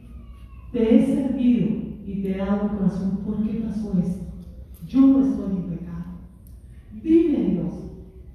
[0.72, 1.68] te he servido
[2.04, 3.18] y te he dado mi corazón.
[3.24, 4.26] ¿Por qué pasó esto?
[4.86, 6.04] Yo no estoy en pecado.
[7.02, 7.74] Dime Dios,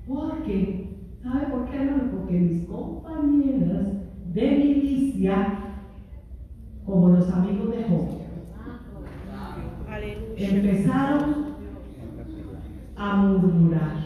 [0.08, 0.98] ¿por qué?
[1.22, 1.78] ¿Sabe por qué?
[2.12, 3.88] Porque mis compañeras
[4.34, 5.60] de milicia,
[6.86, 8.22] como los amigos de Job,
[10.38, 11.46] empezaron
[12.96, 14.02] a murmurar.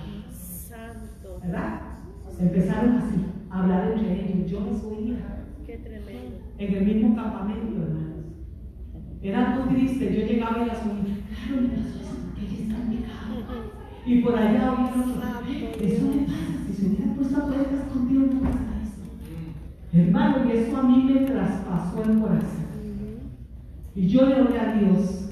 [1.41, 1.81] ¿Verdad?
[2.39, 4.51] Empezaron así, a hablar entre ellos.
[4.51, 4.94] Yo no soy.
[6.57, 8.25] En el mismo campamento, hermanos.
[9.21, 10.13] Era algo triste.
[10.13, 11.17] Yo llegaba y las oía.
[11.29, 13.35] Claro, me pasó eso porque ella está en pecado.
[14.05, 15.85] Y por allá oía otro.
[15.85, 16.67] Eso me pasa.
[16.67, 19.99] Si se hubiera puesto a puertas contigo, no pasa eso.
[19.99, 22.65] Hermano, y eso a mí me traspasó el corazón.
[23.95, 25.29] Y yo le oré a Dios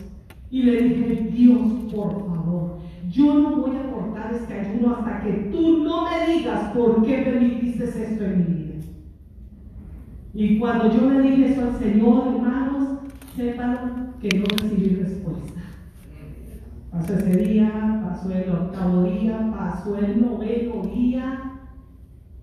[0.49, 1.59] y le dije, Dios,
[1.93, 6.71] por favor, yo no voy a cortar este ayuno hasta que tú no me digas
[6.73, 8.72] por qué permitiste esto en mi vida.
[10.33, 12.99] Y cuando yo le dije eso al Señor, hermanos,
[13.35, 15.61] sepan que no recibí respuesta.
[16.91, 21.51] Pasó ese día, pasó el octavo día, pasó el noveno día.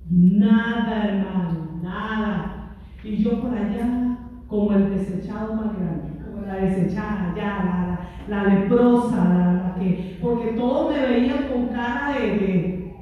[0.09, 2.75] Nada, hermano, nada.
[3.03, 7.99] Y yo por allá, como el desechado más grande, como la desechada, ya,
[8.29, 12.95] la, la leprosa, la, que, porque todos me veían con cara de,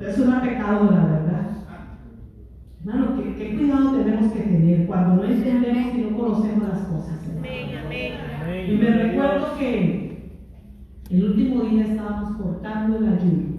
[0.00, 1.21] de, es una pecadora, ¿verdad?
[2.84, 7.20] Hermano, ¿qué, qué, cuidado tenemos que tener cuando no entendemos y no conocemos las cosas.
[7.38, 8.70] Amén, amén.
[8.70, 10.32] Y me recuerdo que
[11.08, 13.52] el último día estábamos cortando el ayuno.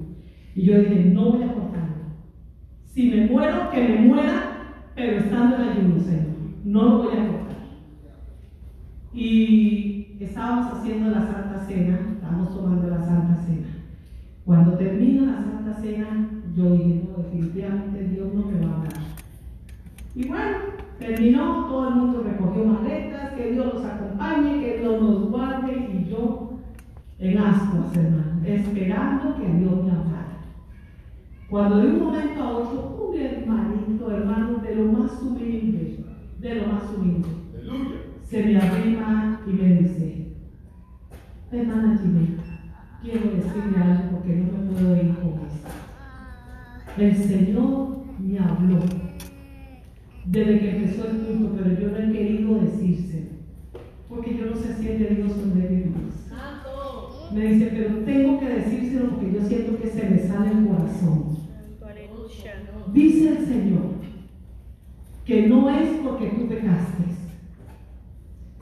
[0.55, 1.95] Y yo dije, no voy a cortarlo.
[2.83, 6.25] Si me muero, que me muera, pero estando en ayuno, Señor.
[6.65, 7.57] No lo voy a cortar.
[9.13, 13.67] Y estábamos haciendo la Santa Cena, estábamos tomando la Santa Cena.
[14.43, 19.12] Cuando termina la Santa Cena, yo dije, no, definitivamente Dios no me va a hablar.
[20.15, 20.57] Y bueno,
[20.99, 26.09] terminó, todo el mundo recogió maletas, que Dios los acompañe, que Dios nos guarde, y
[26.09, 26.59] yo
[27.17, 30.37] en ascuas, hermano, esperando que Dios me hablara.
[31.49, 36.05] Cuando de un momento a otro, un hermanito, hermano, de lo más humilde,
[36.39, 37.29] de lo más humilde,
[38.23, 40.35] se me arrima y me dice,
[41.51, 42.43] hermana Jimena,
[43.01, 45.69] quiero decirle algo porque no me puedo ir con esto.
[46.97, 48.79] El Señor me habló
[50.33, 53.27] desde que empezó el culto, pero yo no he querido decírselo,
[54.09, 55.93] porque yo no sé si es de Dios o de Dios.
[57.31, 61.37] Me dice, pero tengo que decírselo porque yo siento que se me sale el corazón.
[62.93, 63.93] Dice el Señor
[65.23, 67.03] que no es porque tú pecaste,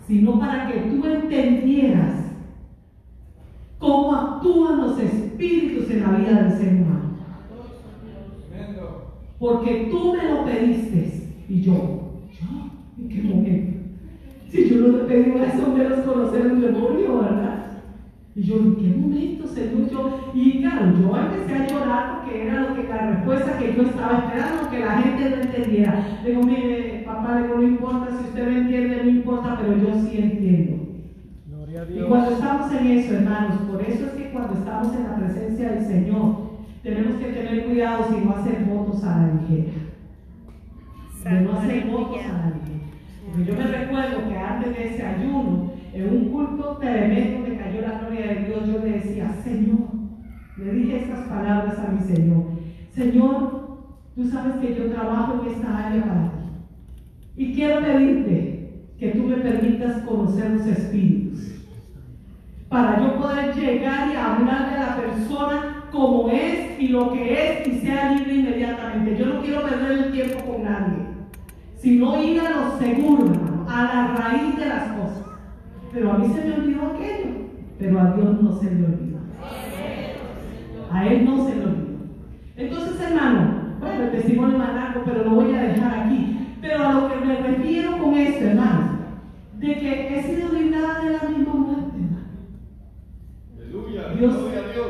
[0.05, 2.25] sino para que tú entendieras
[3.79, 7.17] cómo actúan los espíritus en la vida del ser humano.
[9.39, 11.10] Porque tú me lo pediste
[11.51, 11.73] y yo,
[12.31, 12.71] ¿yo?
[12.97, 13.77] ¿En qué momento?
[14.49, 17.65] Si yo no te pedí eso, menos conocer un demonio, ¿verdad?
[18.33, 19.89] Y yo, ¿en qué momento, Señor?
[19.91, 23.81] Yo, y claro, yo empecé a llorar porque era lo que, la respuesta que yo
[23.83, 26.19] estaba esperando, que la gente no entendiera.
[26.23, 29.93] Le digo, mire, papá, digo, no importa, si usted me entiende, no importa, pero yo
[30.01, 30.85] sí entiendo.
[31.47, 32.07] Gloria a Y Dios.
[32.07, 35.85] cuando estamos en eso, hermanos, por eso es que cuando estamos en la presencia del
[35.85, 39.80] Señor, tenemos que tener cuidado si no hacer votos a la ligera.
[41.23, 42.81] De no hacer votos a ligera.
[43.25, 47.81] Porque yo me recuerdo que antes de ese ayuno, en un culto tremendo que cayó
[47.81, 49.89] la gloria de Dios, yo le decía, Señor,
[50.57, 52.43] le dije estas palabras a mi Señor,
[52.89, 53.79] Señor,
[54.15, 56.37] tú sabes que yo trabajo en esta área para ti.
[57.37, 61.65] Y quiero pedirte que tú me permitas conocer los espíritus.
[62.67, 67.67] Para yo poder llegar y hablarle a la persona como es y lo que es
[67.67, 69.17] y sea libre inmediatamente.
[69.17, 71.00] Yo no quiero perder el tiempo con nadie,
[71.81, 73.25] sino ir a lo seguro,
[73.67, 75.23] a la raíz de las cosas.
[75.91, 77.31] Pero a mí se me olvidó aquello,
[77.79, 79.19] pero a Dios no se le olvida.
[80.91, 81.97] A Él no se le olvida.
[82.55, 86.37] Entonces, hermano, bueno, el testimonio más largo, pero lo voy a dejar aquí.
[86.61, 88.99] Pero a lo que me refiero con esto, hermano,
[89.57, 92.21] de que he sido librada de la misma muerte, hermano.
[94.19, 94.35] Dios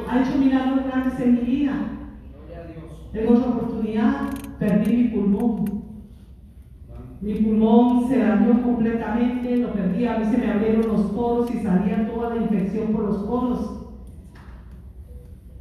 [0.09, 1.73] ha hecho milagros grandes en mi vida.
[3.13, 5.80] En otra oportunidad perdí mi pulmón.
[7.21, 11.59] Mi pulmón se dañó completamente, lo perdí, a mí se me abrieron los poros y
[11.59, 13.81] salía toda la infección por los poros.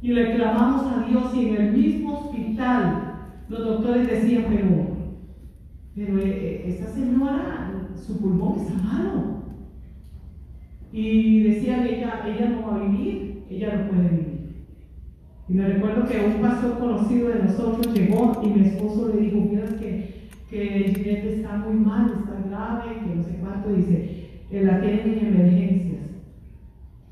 [0.01, 3.11] Y le clamamos a Dios y en el mismo hospital
[3.47, 4.87] los doctores decían, pero,
[5.93, 9.41] pero eh, eh, esta señora, su pulmón está malo.
[10.91, 14.65] Y decían, ella, ella no va a vivir, ella no puede vivir.
[15.47, 19.37] Y me recuerdo que un pastor conocido de nosotros llegó y mi esposo le dijo,
[19.37, 19.65] mira
[20.51, 25.17] que, Ginette está muy mal, está grave, que no sé cuánto, dice, que la tienen
[25.17, 26.01] en emergencias.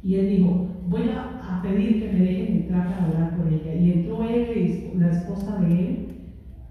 [0.03, 3.73] Y él dijo, voy a, pedir que me dejen entrar para hablar con ella.
[3.73, 6.07] Y entró él y la esposa de él,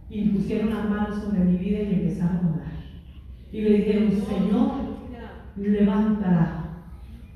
[0.08, 2.72] y pusieron las manos sobre mi vida y empezaron a orar.
[3.52, 4.70] Y le dijeron, Señor,
[5.56, 6.64] levántala.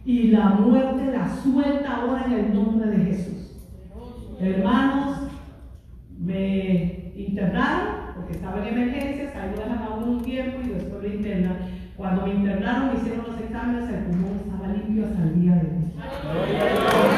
[0.07, 3.53] Y la muerte la suelta ahora en el nombre de Jesús.
[4.41, 5.29] Hermanos,
[6.19, 8.02] me internaron
[8.33, 11.57] estaba en emergencias, ahí lo dejan a uno un tiempo y después me internan.
[11.97, 15.61] Cuando me internaron, me hicieron los exámenes, el pulmón estaba limpio hasta el día de
[15.61, 17.12] hoy.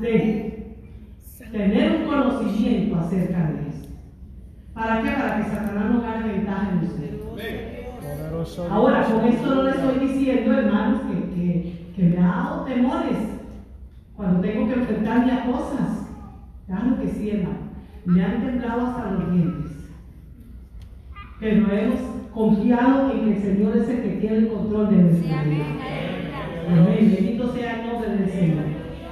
[0.00, 0.76] De
[1.52, 3.88] tener un conocimiento acerca de eso.
[4.72, 5.10] ¿Para qué?
[5.10, 7.20] Para que Satanás no gane ventaja en usted.
[8.70, 13.18] Ahora, con esto no le estoy diciendo, hermanos, que, que, que me ha dado temores
[14.16, 16.06] cuando tengo que enfrentarme a cosas.
[16.66, 17.58] Claro que sí, hermano.
[18.06, 19.72] Me han temblado hasta los dientes.
[21.38, 22.00] Pero hemos
[22.32, 25.64] confiado en que el Señor es el que tiene el control de nuestra vida.
[26.68, 27.14] Amén.
[27.16, 28.69] Bendito sea el nombre del Señor.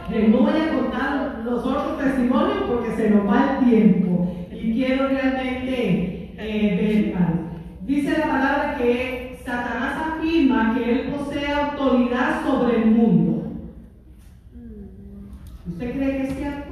[0.08, 4.34] No voy a contar los otros testimonios porque se nos va el tiempo.
[4.50, 7.28] Y quiero realmente eh, ver.
[7.86, 13.52] Dice la palabra que Satanás afirma que él posee autoridad sobre el mundo.
[15.68, 16.68] ¿Usted cree que es cierto?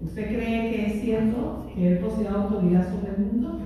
[0.00, 3.60] ¿Usted cree que es cierto que él posee autoridad sobre el mundo?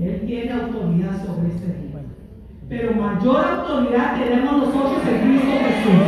[0.00, 1.87] Él tiene autoridad sobre este mundo.
[2.68, 6.02] Pero mayor autoridad tenemos nosotros en Cristo Jesús.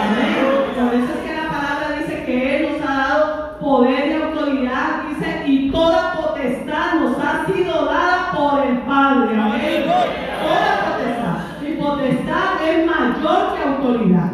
[0.00, 0.52] Amén.
[0.78, 5.08] Por eso es que la palabra dice que Él nos ha dado poder y autoridad.
[5.08, 9.36] Dice, y toda potestad nos ha sido dada por el Padre.
[9.36, 9.84] Amén.
[9.84, 11.68] Toda potestad.
[11.68, 14.30] Y potestad es mayor que autoridad.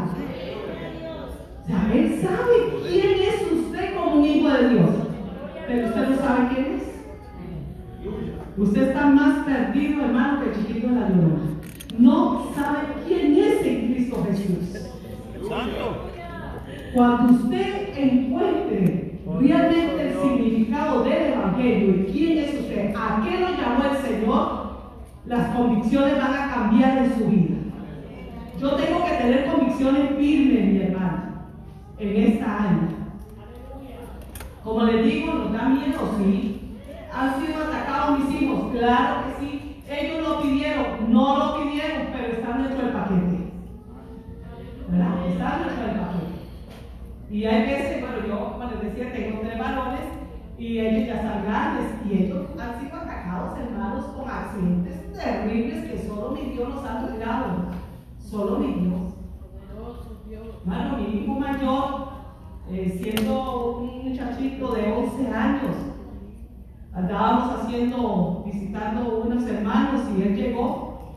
[1.62, 4.90] O sea, Él sabe quién es usted como un hijo de Dios.
[5.66, 6.77] Pero usted no sabe quién es.
[8.58, 11.50] Usted está más perdido, hermano, que chiquito en la llorona.
[11.96, 14.88] No sabe quién es en Cristo Jesús.
[16.92, 23.48] Cuando usted encuentre realmente el significado del Evangelio y quién es usted, a qué lo
[23.50, 24.68] llamó el Señor,
[25.26, 27.54] las convicciones van a cambiar en su vida.
[28.60, 31.22] Yo tengo que tener convicciones firmes, mi hermano,
[31.98, 32.88] en esta área.
[34.64, 36.67] Como les digo, nos da miedo, sí.
[37.12, 39.82] Han sido atacados mis hijos, claro que sí.
[39.88, 43.52] Ellos lo pidieron, no lo pidieron, pero están dentro del paquete.
[44.88, 45.26] ¿Verdad?
[45.26, 46.38] Están dentro del paquete.
[47.30, 50.00] Y hay veces, bueno, yo, como les decía, tengo tres varones
[50.58, 56.06] y ellos ya están grandes y ellos han sido atacados, hermanos, con accidentes terribles que
[56.06, 57.68] solo mi Dios nos ha librado.
[58.18, 58.98] Solo mi Dios.
[60.62, 62.08] Hermano, mi hijo mayor,
[62.70, 65.76] eh, siendo un muchachito de 11 años,
[66.98, 71.14] andábamos haciendo, visitando unos hermanos y él llegó.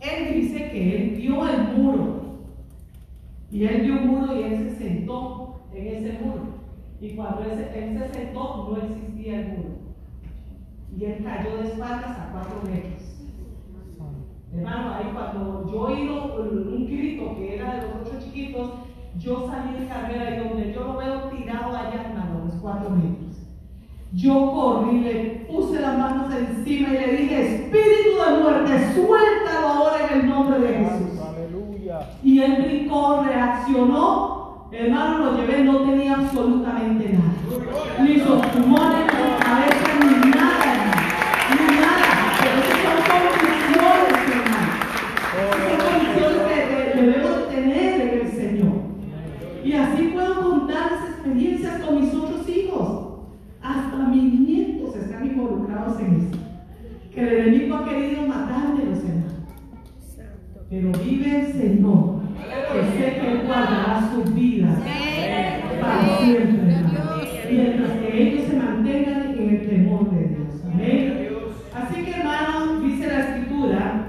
[0.00, 2.24] Él dice que él vio el muro.
[3.50, 6.42] Y él vio un muro y él se sentó en ese muro.
[7.00, 9.68] Y cuando él se, sentó, no existía el muro.
[10.98, 13.02] Y él cayó de espaldas a cuatro metros.
[14.52, 18.70] Hermano, ahí cuando yo oí un grito que era de los ocho chiquitos,
[19.18, 23.23] yo salí de carrera y donde yo lo veo tirado allá, hermano, los cuatro metros.
[24.14, 25.14] Yo corrí, le
[25.48, 30.60] puse las manos encima y le dije, espíritu de muerte, suéltalo ahora en el nombre
[30.60, 31.20] de Jesús.
[31.20, 32.10] Aleluya.
[32.22, 34.68] Y él brincó, reaccionó.
[34.70, 38.02] Hermano, lo llevé, no tenía absolutamente nada.
[38.02, 40.13] Ni sus pulmones, ni cabeza, ni
[57.26, 59.24] el enemigo ha querido matármelos, hermano.
[60.00, 60.66] Santo.
[60.70, 62.20] Pero vive el Señor,
[62.72, 64.78] que sé que guardará sus vidas
[65.80, 66.76] para siempre.
[67.50, 70.48] Mientras que ellos se mantengan en el temor de Dios.
[70.72, 71.28] Amén.
[71.74, 74.04] Así que, hermano, dice la Escritura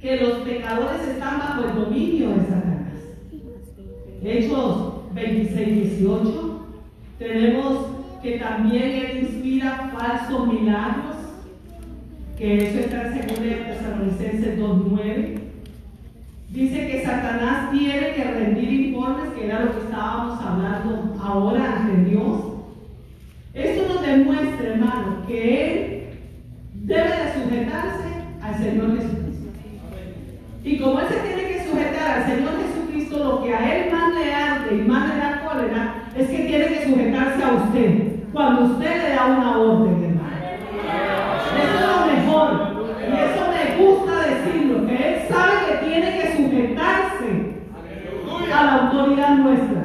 [0.00, 2.72] que los pecadores están bajo el dominio de Satanás.
[4.24, 6.66] Hechos 26, 18.
[7.18, 7.86] Tenemos
[8.22, 11.01] que también Él inspira falsos milagros,
[12.42, 15.38] que eso está en 2 Tesalonicenses 2.9.
[16.48, 22.10] Dice que Satanás tiene que rendir informes, que era lo que estábamos hablando ahora ante
[22.10, 22.42] Dios.
[23.54, 26.02] Esto nos demuestra, hermano, que Él
[26.82, 28.08] debe de sujetarse
[28.42, 29.48] al Señor Jesucristo.
[30.64, 34.14] Y como Él se tiene que sujetar al Señor Jesucristo, lo que a Él más
[34.16, 38.64] le arde y más le da cólera es que tiene que sujetarse a usted cuando
[38.64, 40.22] usted le da una orden, hermano.
[41.52, 42.48] Eso es lo mejor.
[43.00, 47.52] Y eso me gusta decirlo, que Él sabe que tiene que sujetarse
[48.52, 49.84] a la autoridad nuestra.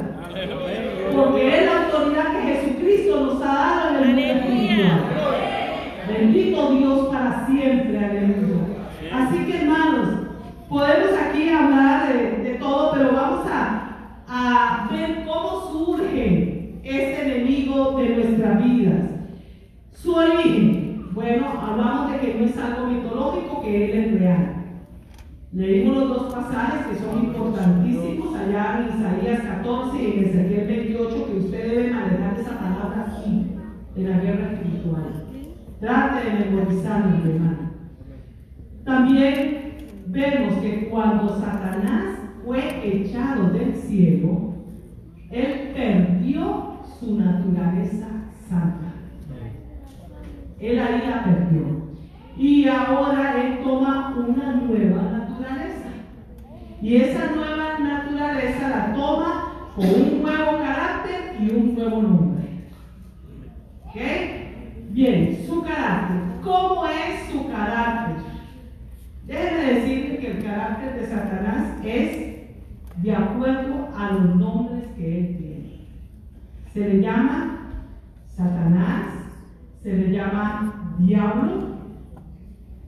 [1.14, 5.00] Porque es la autoridad que Jesucristo nos ha dado en el mundo espiritual.
[6.08, 8.58] Bendito Dios para siempre, aleluya.
[9.12, 10.08] Así que hermanos,
[10.68, 13.96] podemos aquí hablar de, de todo, pero vamos a,
[14.28, 19.00] a ver cómo surge este enemigo de nuestras vidas.
[19.92, 24.57] Su origen, bueno, hablamos de que no es algo mitológico, que él es real.
[25.52, 31.26] Leímos los dos pasajes que son importantísimos allá en Isaías 14 y en Ezequiel 28,
[31.26, 33.46] que usted debe manejar esa palabra así,
[33.96, 35.24] en la guerra espiritual.
[35.80, 37.70] Trate de memorizarlo, hermano.
[38.84, 39.74] También
[40.06, 44.54] vemos que cuando Satanás fue echado del cielo,
[45.30, 48.06] él perdió su naturaleza
[48.48, 48.92] santa.
[50.58, 51.88] Él ahí la perdió.
[52.36, 55.27] Y ahora él toma una nueva naturaleza.
[56.80, 62.44] Y esa nueva naturaleza la toma con un nuevo carácter y un nuevo nombre.
[63.84, 63.96] ¿Ok?
[64.90, 66.18] Bien, su carácter.
[66.42, 68.16] ¿Cómo es su carácter?
[69.26, 72.28] Déjenme decirle que el carácter de Satanás es
[73.02, 75.86] de acuerdo a los nombres que él tiene.
[76.72, 77.58] Se le llama
[78.28, 79.06] Satanás,
[79.82, 81.77] se le llama diablo.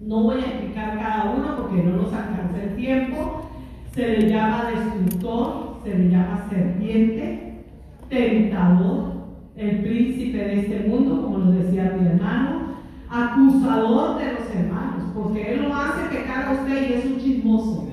[0.01, 3.51] No voy a explicar cada uno porque no nos alcanza el tiempo.
[3.93, 7.65] Se le llama destructor, se le llama serpiente,
[8.09, 9.13] tentador,
[9.57, 12.77] el príncipe de este mundo, como nos decía mi hermano,
[13.11, 17.89] acusador de los hermanos, porque él lo hace pecar a usted y es un chismoso.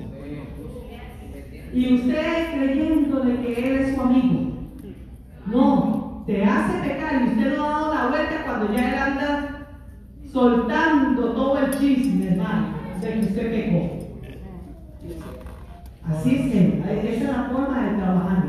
[1.74, 4.52] Y usted creyéndole que él es su amigo.
[5.46, 9.57] No, te hace pecar y usted no ha dado la vuelta cuando ya él anda
[10.32, 12.68] soltando todo el chisme, hermano,
[13.00, 13.98] de que usted pecó.
[16.04, 18.44] Así es esa es la forma de trabajar,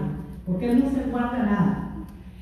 [0.46, 1.90] porque él no se guarda nada.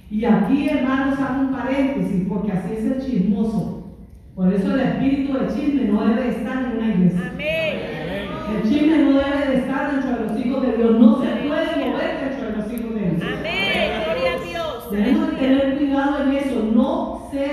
[0.09, 3.95] Y aquí, hermanos, hago un paréntesis, porque así es el chismoso.
[4.35, 7.31] Por eso el espíritu del chisme no debe estar en una iglesia.
[7.33, 7.77] Amén.
[8.55, 11.36] El chisme no debe de estar dentro de los hijos de Dios, no se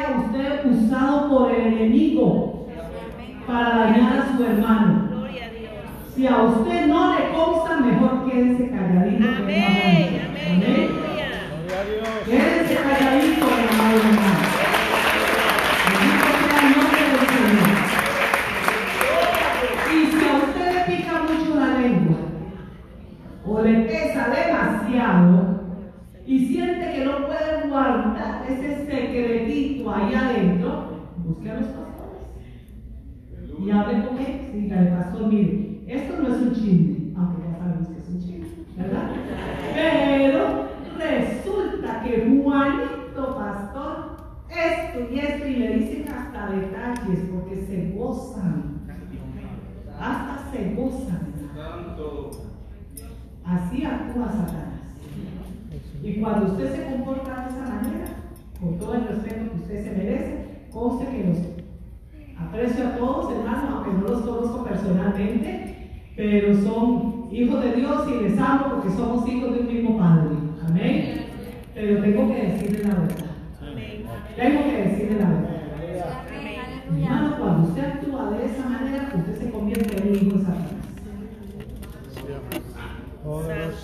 [0.04, 2.66] sea usted usado por el enemigo
[3.46, 5.08] para dañar a su hermano.
[6.14, 9.24] Si a usted no le consta, mejor quédese calladito.
[9.24, 10.20] Amén.
[10.28, 10.50] Amén.
[10.52, 10.88] Amén.
[12.26, 14.00] Quédese calladito, hermano.
[19.92, 22.16] Y si a usted le pica mucho la lengua
[23.46, 25.60] o le pesa demasiado
[26.26, 28.83] y siente que no puede guardar ese
[29.84, 31.84] vaya adentro, busque a los pastores
[33.58, 37.58] y hable con ellos y dígale, pastor, mire, esto no es un chisme, aunque ya
[37.58, 39.10] sabemos que es un chisme, ¿verdad?
[39.74, 40.68] Pero
[40.98, 44.16] resulta que Juanito, pastor,
[44.48, 48.80] esto y esto, y le dicen hasta detalles porque se gozan,
[49.98, 51.24] hasta se gozan.
[53.44, 54.96] Así actúa Satanás.
[56.02, 58.06] Y cuando usted se comporta de esa manera,
[58.64, 61.38] con todo el respeto que usted se merece, conste que los
[62.38, 65.76] aprecio a todos, hermanos, aunque no los conozco personalmente,
[66.16, 70.30] pero son hijos de Dios y les amo porque somos hijos de un mismo Padre.
[70.66, 71.26] Amén.
[71.74, 73.16] Pero tengo que decirle la verdad.
[74.36, 75.50] Tengo que decirle la verdad.
[76.86, 80.70] Hermano, cuando usted actúa de esa manera, usted se convierte en un hijo de Satanás.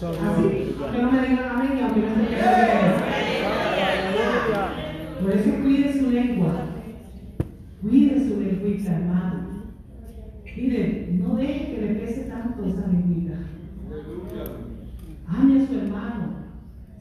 [0.01, 3.00] Así, que no me digan amén, y aunque no se quede
[5.31, 6.65] Por eso cuide su lengua.
[7.81, 9.63] Cuide su lengüita, hermano.
[10.57, 13.35] Mire, no deje que le pese tanto esa lengüita.
[15.29, 16.35] Ame a su hermano.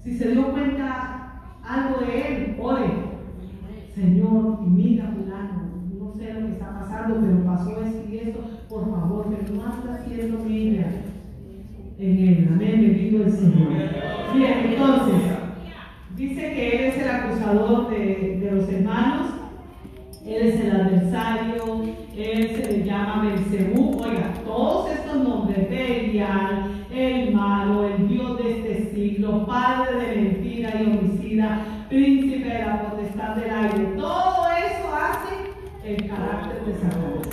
[0.04, 2.92] Si se dio cuenta algo de él, ore.
[3.96, 5.64] Señor, mira, fulano,
[6.00, 8.42] no sé lo que está pasando, pero pasó esto y esto.
[8.70, 10.88] Por favor, pero no anda haciendo mella
[11.98, 12.50] en él.
[12.54, 13.70] Amén, bendito el Señor.
[14.36, 15.39] Bien, entonces,
[16.20, 19.28] dice que Él es el acusador de, los hermanos,
[20.26, 21.82] Él es el adversario,
[22.16, 24.04] Él se le llama Belcebú.
[24.04, 30.74] Oiga, todos estos nombres, Belial, el malo, el Dios de este siglo, padre de mentira
[30.82, 37.30] y homicida, príncipe de la potestad del aire, todo eso hace el carácter de Satanás.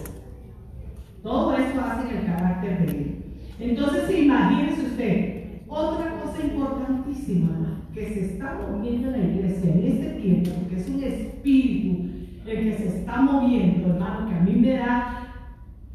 [1.25, 3.25] Todo eso hace el carácter de él.
[3.59, 10.21] Entonces, imagínese usted, otra cosa importantísima que se está moviendo en la iglesia en este
[10.21, 12.11] tiempo, porque es un espíritu
[12.47, 15.33] el que se está moviendo, hermano, que a mí me da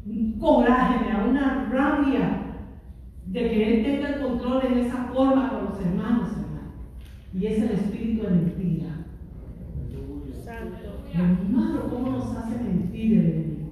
[0.04, 2.42] un coraje, me da una rabia
[3.26, 6.72] de que Él tenga el control en esa forma con los hermanos, hermano.
[7.32, 9.06] Y es el espíritu de mentira.
[10.44, 11.04] Santo.
[11.14, 13.70] Hermano, ¿cómo nos hace mentir el enemigo?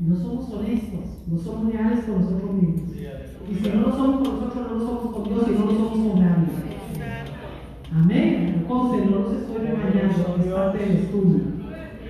[0.00, 2.96] No somos honestos, no somos leales con nosotros mismos.
[3.50, 5.72] Y si no lo somos con nosotros, no lo somos con Dios y no lo
[5.72, 6.67] somos con nadie.
[7.94, 8.54] Amén.
[8.58, 11.40] Entonces, no los estoy regañando, es parte del estudio.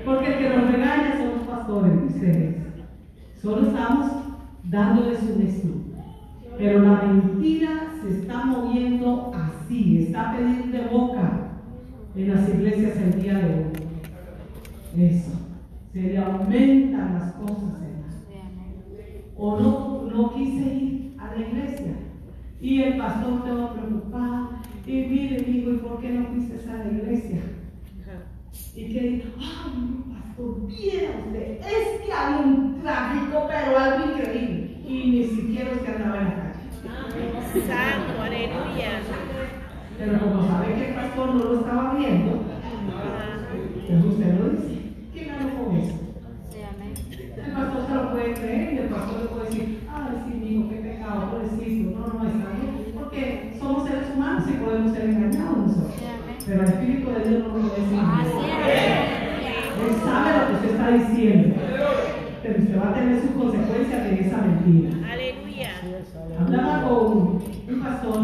[0.05, 2.57] Porque el que nos regaña son los pastores, ustedes.
[3.41, 4.13] Solo estamos
[4.65, 5.79] dándoles un estudio.
[6.57, 11.53] Pero la mentira se está moviendo así, está de boca
[12.17, 15.05] en las iglesias el día de hoy.
[15.05, 15.33] Eso.
[15.93, 18.09] Se le aumentan las cosas, hermano.
[19.37, 21.93] O no, no quise ir a la iglesia.
[22.61, 24.58] Y el pastor todo preocupado.
[24.89, 27.41] Y mire, digo, ¿y por qué no fuiste a la iglesia?
[28.75, 34.81] Y que dijo, ay, pastor, viera usted, es que hay un tráfico, pero algo increíble.
[34.89, 37.67] Y ni siquiera usted andaba en la calle.
[37.67, 38.91] Santo, aleluya.
[39.99, 42.43] Pero como sabe que el pastor no lo estaba viendo,
[43.89, 44.75] pues usted lo dice.
[45.13, 45.97] ¿Qué ganó con eso?
[47.45, 50.47] El pastor se lo puede creer y el pastor le puede decir, ay, sí, mi
[50.49, 51.91] hijo, qué pecado, pobrecito.
[51.91, 52.95] No, no, está bien.
[52.95, 55.95] Porque somos seres humanos y podemos ser engañados nosotros.
[56.49, 57.65] Pero el Espíritu de Dios no lo.
[59.79, 61.57] Él sabe lo que usted está diciendo.
[62.43, 64.91] Pero usted va a tener sus consecuencias de esa mentira.
[65.13, 65.71] Aleluya.
[66.41, 68.23] Hablaba con un pastor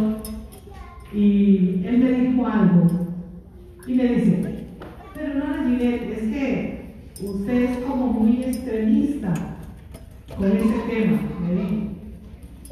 [1.13, 2.87] y él me dijo algo
[3.87, 4.67] y me dice,
[5.15, 9.35] pero hermana Ginette, es que usted es como muy extremista
[10.37, 11.77] con ese tema, me dijo,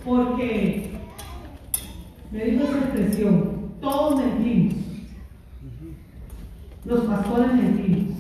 [0.05, 0.90] porque
[2.32, 4.74] me dijo esa expresión, todos mentimos,
[6.85, 8.16] los pastores mentimos.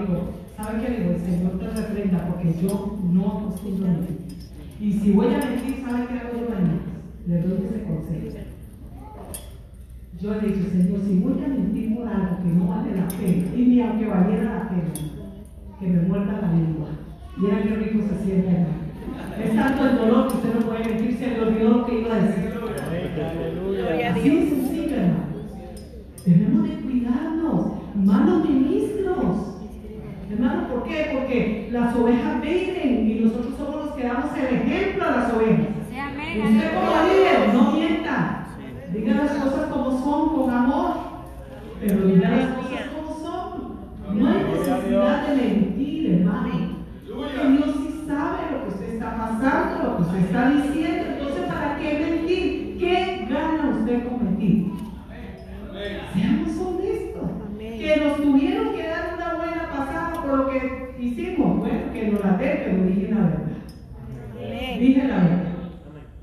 [0.00, 1.10] Digo, ¿sabe qué digo?
[1.12, 4.16] El Señor te reprenda porque yo no acostumbro a mentir.
[4.80, 6.80] Y si voy a mentir, ¿sabe qué hago yo mañana?
[7.26, 8.38] Le doy ese consejo.
[10.20, 13.54] Yo le dije, Señor, si voy a mentir por algo que no vale la pena,
[13.56, 14.92] y ni aunque valiera la pena,
[15.78, 16.88] que me muerda la lengua.
[17.36, 18.86] Mira qué rico se siente, hermano.
[19.42, 22.14] Es tanto el dolor que usted no puede mentir, se le olvidó lo que iba
[22.14, 22.50] a decir.
[22.54, 24.42] Gloria a Así Dios.
[24.44, 25.26] es sencillo, hermano.
[26.26, 29.60] Debemos de cuidarnos, malos ministros.
[30.28, 31.10] Hermano, ¿por qué?
[31.12, 35.66] Porque las ovejas viven y nosotros somos los que damos el ejemplo a las ovejas.
[35.78, 38.48] Usted como líder, no mienta.
[38.92, 40.94] Diga las cosas como son, con amor.
[41.80, 44.18] Pero diga las cosas como son.
[44.18, 46.48] No hay necesidad de mentir, hermano.
[47.06, 51.04] Porque Dios sí sabe lo que usted está pasando, lo que usted está diciendo.
[51.12, 52.76] Entonces, ¿para qué mentir?
[52.80, 53.15] ¿Qué
[56.12, 57.30] Seamos honestos.
[57.58, 61.58] Que nos tuvieron que dar una buena pasada por lo que hicimos.
[61.58, 63.46] Bueno, que nos la den, pero dije la verdad.
[64.80, 65.42] Dije la verdad.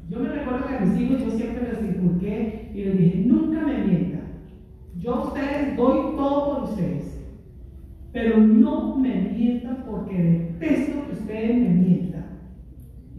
[0.10, 3.62] Yo me recuerdo que a mis hijos yo siempre les inculqué y les dije, nunca
[3.62, 4.22] me mientan.
[5.00, 7.20] Yo a ustedes doy todo por ustedes.
[8.12, 10.16] Pero no me mientan porque
[10.60, 12.26] detesto que ustedes me mientan.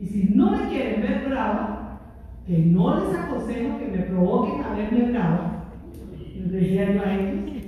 [0.01, 2.01] Y si no me quieren ver brava,
[2.47, 5.54] que no les aconsejo que me provoquen a verme brava,
[6.51, 7.65] les yo a ellos,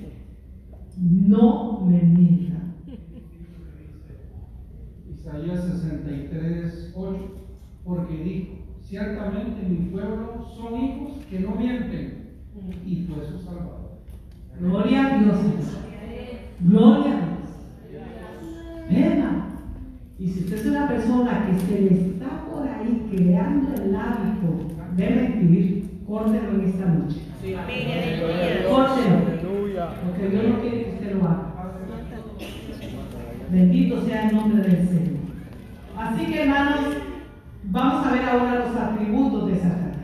[0.99, 2.74] no me mientan.
[5.11, 7.18] Isaías 63, 8,
[7.85, 12.27] porque dijo, ciertamente mi pueblo son hijos que no mienten,
[12.85, 14.01] y fue su salvador.
[14.59, 15.37] Gloria a Dios.
[16.61, 18.07] Gloria a Dios.
[18.89, 19.47] Venga.
[20.18, 24.49] Y si usted es una persona que se le está por ahí creando el hábito
[24.97, 25.76] de mentir,
[26.07, 27.20] córtelo en esta noche.
[28.68, 29.36] Córtelo.
[30.04, 31.52] Porque Dios no quiere que usted lo haga.
[33.50, 35.16] Bendito sea el nombre del Señor.
[35.96, 36.80] Así que hermanos,
[37.64, 39.96] vamos a ver ahora los atributos de Satanás.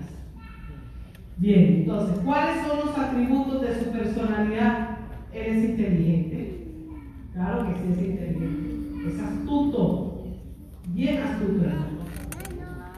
[1.39, 4.99] Bien, entonces, ¿cuáles son los atributos de su personalidad?
[5.33, 6.67] Él es inteligente.
[7.33, 9.09] Claro que sí es inteligente.
[9.09, 10.25] Es astuto.
[10.89, 11.87] Bien astuto, hermano.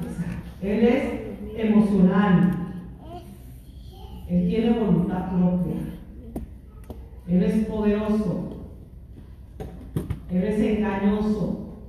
[0.03, 0.51] Exacto.
[0.61, 1.25] Él es
[1.57, 2.54] emocional.
[4.35, 5.77] Él tiene voluntad propia.
[7.29, 8.73] Él es poderoso.
[10.29, 11.85] Él es engañoso.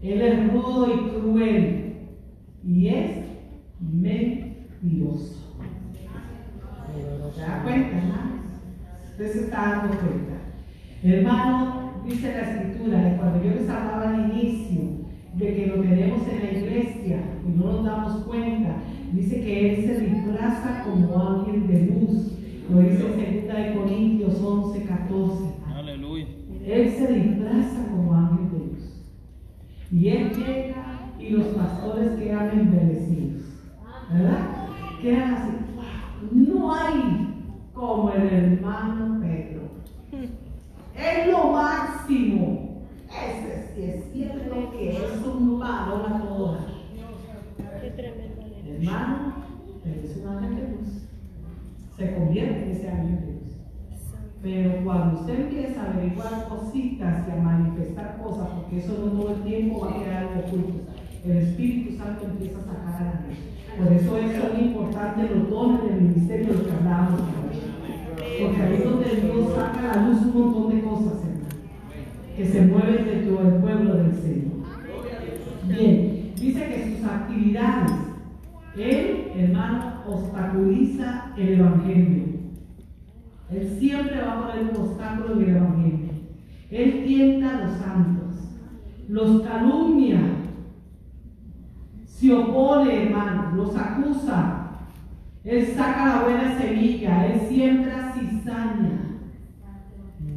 [0.00, 1.94] Él es rudo y cruel.
[2.66, 3.10] Y es
[3.80, 5.58] mentiroso.
[7.34, 8.32] ¿Se da cuenta, hermano?
[9.10, 10.34] Usted se está dando cuenta.
[11.02, 14.80] Hermano, dice la escritura, que cuando yo les hablaba al inicio
[15.34, 18.76] de que lo tenemos en la iglesia y no nos damos cuenta,
[19.14, 22.32] dice que Él se disfraza como ángel de luz.
[22.70, 25.44] Lo dice en 2 de Corintios 11, 14.
[25.74, 26.26] Aleluya.
[26.66, 29.04] Él se disfraza como ángel de luz.
[29.92, 33.42] Y él llega y los pastores quedan embelecidos.
[34.12, 34.66] ¿Verdad?
[35.02, 35.50] Quedan así.
[35.76, 37.28] "Wow, No hay
[37.74, 39.62] como el hermano Pedro.
[40.96, 42.84] Es lo máximo.
[43.08, 46.66] Ese sí es cierto que es un varón a toda.
[47.82, 48.42] Qué tremendo.
[48.42, 48.90] aleluya.
[48.90, 49.34] Hermano,
[49.84, 51.02] él es un ángel de luz.
[51.96, 53.52] Se convierte en ese ángel de luz.
[54.44, 59.36] Pero cuando usted empieza a averiguar cositas y a manifestar cosas, porque eso no todo
[59.36, 60.80] el tiempo va a quedar oculto,
[61.24, 63.38] el Espíritu Santo empieza a sacar a la luz.
[63.78, 67.20] Por eso es tan importante los dones del ministerio de los que hablábamos.
[68.42, 71.48] Porque ahí es donde Dios saca a la luz un montón de cosas, hermano,
[72.36, 74.52] que se mueven dentro del pueblo del Señor.
[75.68, 77.92] Bien, dice que sus actividades,
[78.76, 82.33] él, hermano, obstaculiza el Evangelio.
[83.54, 86.08] Él siempre va a poner un obstáculo en el Evangelio.
[86.70, 88.34] Él tienta a los santos,
[89.08, 90.20] los calumnia,
[92.04, 94.60] se opone, hermano, los acusa.
[95.44, 99.00] Él saca la buena semilla, él siembra cizaña.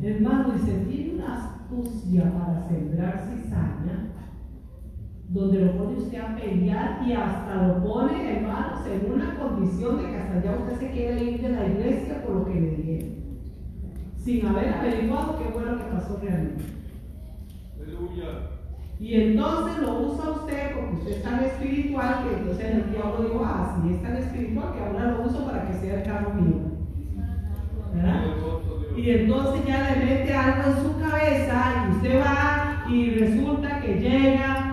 [0.03, 4.06] Hermano, dice, tiene una astucia para sembrar cizaña,
[5.29, 10.09] donde lo pone usted a pelear y hasta lo pone, hermanos, en una condición de
[10.09, 13.09] que hasta ya usted se quiere ir de la iglesia por lo que le dijeron,
[14.17, 16.63] sin haber averiguado qué fue lo que pasó realmente.
[18.99, 23.43] Y entonces lo usa usted porque usted es tan espiritual que entonces el diablo dijo,
[23.45, 26.55] ah, si es tan espiritual que ahora lo uso para que sea el carro mío.
[27.93, 28.23] ¿Verdad?
[28.95, 33.99] Y entonces ya le mete algo en su cabeza y usted va y resulta que
[33.99, 34.66] llega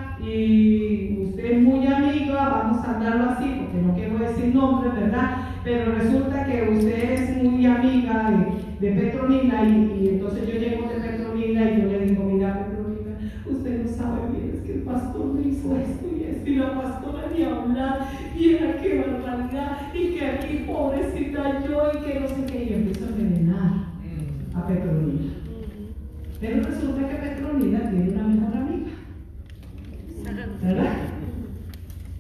[1.27, 5.37] usted es muy amiga, vamos a hablarlo así porque no quiero decir nombres, ¿verdad?
[5.65, 8.31] Pero resulta que usted es muy amiga
[8.81, 12.67] de, de Petronila y, y entonces yo llego de Petronila y yo le digo, mira
[12.67, 13.13] Petronila,
[13.47, 16.75] usted no sabe bien, es que el pastor me hizo esto y esto y la
[16.81, 22.29] pastora ni hablar y era qué barbaridad y que aquí pobrecita yo y que no
[22.29, 23.73] sé qué y empiezo a envenenar
[24.55, 25.33] a Petronila.
[26.41, 28.91] Pero resulta que Petronila tiene una mejor amiga,
[30.63, 30.97] ¿verdad?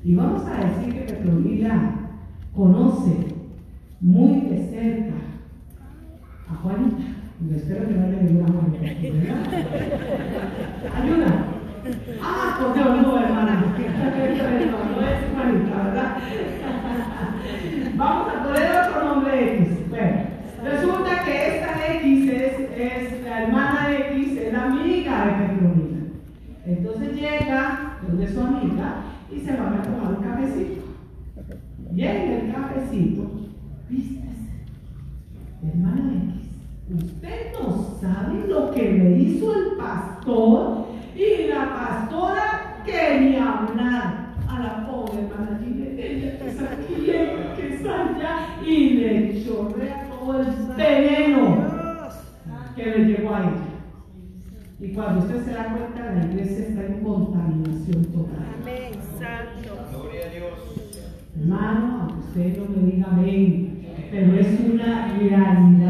[0.04, 1.94] Y vamos a decir que Petronila
[2.54, 3.36] conoce
[4.02, 5.14] muy de cerca
[6.50, 7.04] a Juanita.
[7.40, 9.40] Y espero que no le diga una Juanita, ¿verdad?
[11.02, 11.46] Ayuda.
[12.22, 13.64] Ah, porque no, hermana.
[14.94, 16.16] No es Juanita, ¿verdad?
[17.96, 19.88] Vamos a poner otro nombre X.
[19.88, 20.16] Bueno,
[20.62, 25.98] resulta que esta X es, es la hermana X, es la amiga de Petronila.
[26.66, 30.82] Entonces llega donde su amiga y se van a tomar un cafecito.
[31.94, 33.30] Y en el cafecito,
[33.88, 34.24] vístese.
[35.66, 43.20] Hermana X, usted no sabe lo que me hizo el pastor Y la pastora que
[43.20, 45.60] ni hablar a la pobre hermana
[45.96, 50.46] ella que está aquí, ella que está allá, y le chorrea todo el
[50.76, 51.56] veneno
[52.74, 53.73] que le llegó a ella.
[54.84, 58.44] Y cuando usted se da cuenta, la iglesia está en contaminación total.
[58.60, 59.80] Amén, santo.
[59.90, 60.52] Gloria a Dios.
[61.40, 65.84] Hermano, aunque usted no me diga amén, pero es una realidad, hermano.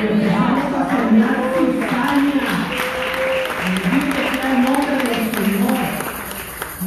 [0.00, 2.50] Lo que vamos a soñar cizaña.
[3.82, 5.82] Bendito sea el nombre del Señor.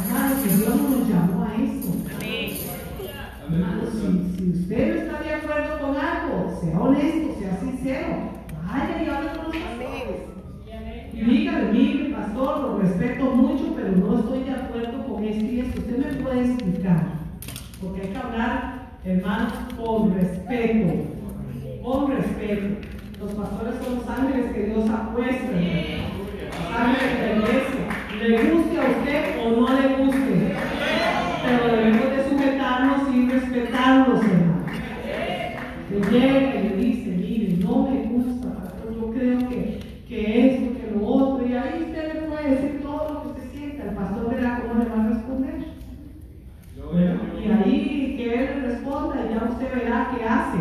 [0.00, 1.90] Hermano, que Dios no nos llamó a eso.
[3.52, 8.08] Hermano, si, si usted no está de acuerdo con algo, sea honesto, sea sincero.
[8.66, 10.34] Vaya y hable con los pastores.
[11.14, 15.60] Y dígale, mire, pastor, lo respeto mucho, pero no estoy de acuerdo con esto y
[15.60, 15.80] esto.
[15.80, 17.06] Usted me puede explicar.
[17.80, 20.92] Porque hay que hablar, hermanos, con respeto.
[21.84, 22.66] Con respeto.
[23.20, 25.52] Los pastores son los ángeles que Dios ha puesto.
[25.52, 27.84] Los ángeles de la iglesia.
[28.20, 30.54] Le guste a usted o no le guste.
[31.44, 34.54] Pero debemos de sujetarnos y respetarlos, hermano.
[35.90, 40.80] Le llega y le dice, mire, no me gusta, pastor, yo creo que, que esto,
[40.80, 43.94] que lo otro, y ahí usted le puede decir todo lo que usted sienta, el
[43.94, 45.54] pastor verá cómo le va a responder.
[46.90, 50.58] Bueno, y ahí que él le responda y ya usted verá qué hace.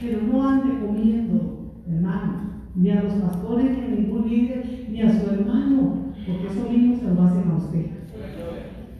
[0.00, 5.10] Pero no ande comiendo, hermano, ni a los pastores, ni a ningún líder, ni a
[5.10, 7.86] su hermano, porque eso mismo se lo hacen a usted.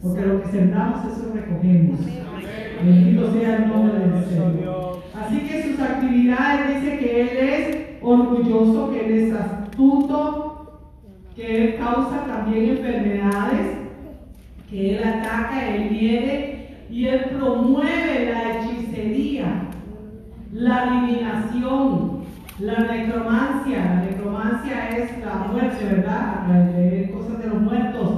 [0.01, 2.01] Porque lo que sembramos, eso recogemos.
[2.85, 5.03] Bendito sea el nombre del Señor.
[5.19, 10.83] Así que sus actividades dice que él es orgulloso, que él es astuto,
[11.35, 13.79] que él causa también enfermedades,
[14.69, 19.69] que él ataca, él hiere y él promueve la hechicería,
[20.53, 22.25] la adivinación,
[22.59, 23.85] la necromancia.
[23.85, 26.47] La necromancia es la muerte, ¿verdad?
[26.75, 28.12] De cosas de los muertos.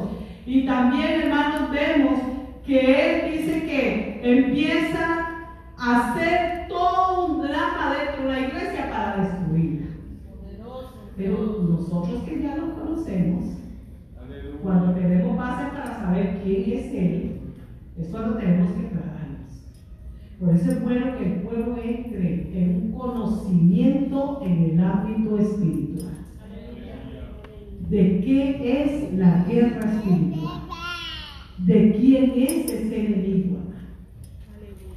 [0.47, 2.21] Y también, hermanos, vemos
[2.67, 5.29] que él dice que empieza
[5.79, 9.87] a hacer todo un drama dentro de la iglesia para destruirla.
[11.17, 13.45] Pero nosotros que ya lo conocemos,
[14.63, 17.41] cuando tenemos base para saber quién es Él,
[17.99, 19.63] es cuando tenemos que aclararnos.
[20.41, 26.14] Por eso es bueno que el pueblo entre en un conocimiento en el ámbito espiritual.
[27.89, 30.61] ¿De qué es la guerra espiritual?
[31.59, 33.59] ¿De quién es ese enemigo?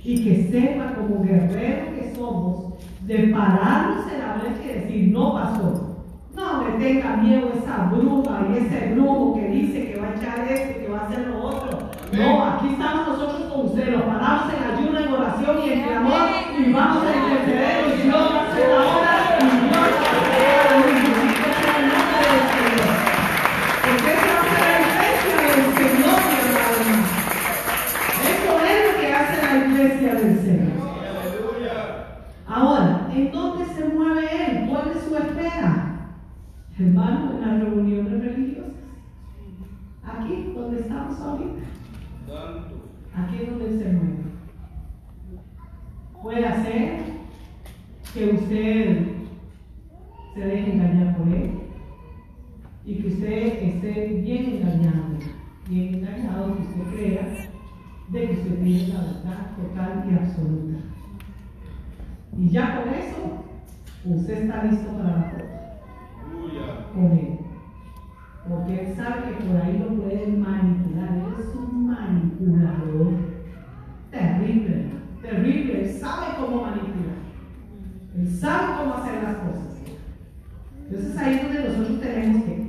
[0.04, 2.76] Y que sepa como guerreros que somos,
[3.06, 5.98] de pararnos en la brecha y decir, no pasó.
[6.34, 10.48] No me tenga miedo esa bruja y ese brujo que dice que va a echar
[10.50, 11.90] esto y que va a hacer lo otro.
[12.14, 16.22] No, aquí estamos nosotros con usted, nos paramos en ayuno, en oración y en clamor
[16.58, 19.90] y vamos a interceder y Dios va a hacer la obra y Dios va a
[19.90, 22.92] hacer la Bendito sea el nombre del Señor.
[23.84, 26.82] Porque esa va a ser la iglesia del Señor, mi hermano.
[28.32, 30.78] Eso es lo que hace la iglesia del Señor.
[32.48, 34.70] Ahora, ¿en dónde se mueve Él?
[34.70, 35.72] ¿Cuál es su espera?
[36.80, 38.72] Hermano, en las reuniones religiosas.
[40.04, 41.64] Aquí, donde estamos ahorita.
[43.16, 44.18] Aquí es donde se mueve.
[46.22, 47.00] Puede hacer
[48.14, 49.08] que usted
[50.36, 51.52] se deje engañar por Él
[52.86, 55.18] y que usted esté bien engañado,
[55.68, 57.50] bien engañado, que usted crea
[58.10, 60.78] de que usted tiene la verdad total y absoluta.
[62.38, 63.44] Y ya con eso,
[64.06, 65.47] usted está listo para la foto
[66.98, 67.38] con él.
[68.50, 71.10] Porque él sabe que por ahí lo pueden manipular.
[71.18, 73.14] Él es un manipulador.
[74.10, 74.86] Terrible,
[75.22, 75.82] terrible.
[75.84, 77.18] Él sabe cómo manipular.
[78.18, 79.78] Él sabe cómo hacer las cosas.
[80.90, 82.68] Entonces ahí es donde nosotros tenemos que.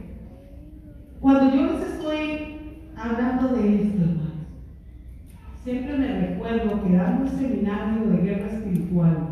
[1.21, 4.33] Cuando yo les estoy hablando de esto, hermanos,
[5.65, 9.29] siempre me recuerdo que dando un seminario de guerra espiritual,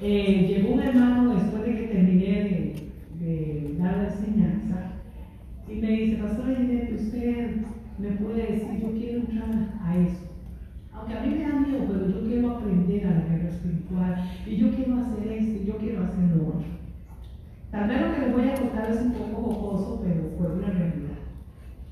[0.00, 2.67] eh, llegó un hermano después de que terminé de,
[3.88, 4.92] dar la enseñanza
[5.68, 7.56] y me dice, Pastor Ginette, usted
[7.98, 9.50] me puede decir, yo quiero entrar
[9.84, 10.28] a eso.
[10.92, 14.56] Aunque a mí me da miedo, pero yo quiero aprender a la guerra espiritual y
[14.56, 16.78] yo quiero hacer esto y yo quiero hacer lo otro.
[17.70, 20.68] Tal vez lo que les voy a contar es un poco jocoso, pero fue una
[20.68, 21.18] realidad.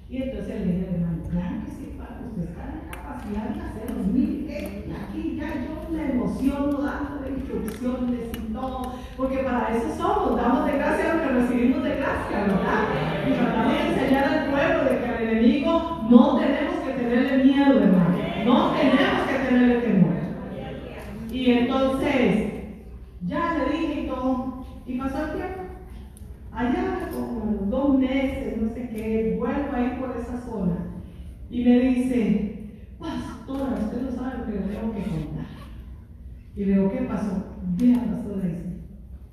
[0.09, 3.61] Y entonces le dije, hermano, claro que sí, para usted está en la capacidad de
[3.61, 4.05] hacerlo.
[4.13, 10.37] Mire, eh, aquí ya yo me emociono dándole instrucciones y todo, porque para eso somos,
[10.37, 11.26] damos de gracia de
[12.17, 12.89] gracia, ¿verdad?
[13.27, 18.17] Y enseñar al pueblo de que al enemigo no tenemos que tenerle miedo, hermano.
[18.45, 20.15] No tenemos que tenerle temor.
[21.31, 22.53] Y entonces,
[23.27, 25.61] ya le dije y todo, y pasó el tiempo.
[26.53, 30.77] allá como dos meses, no sé qué, vuelvo a ir por esa zona
[31.51, 35.47] y me dice, pastora, usted no sabe lo que le tengo que contar.
[36.57, 37.45] Y le digo, ¿qué pasó?
[37.77, 38.67] Vea, pastora, dice,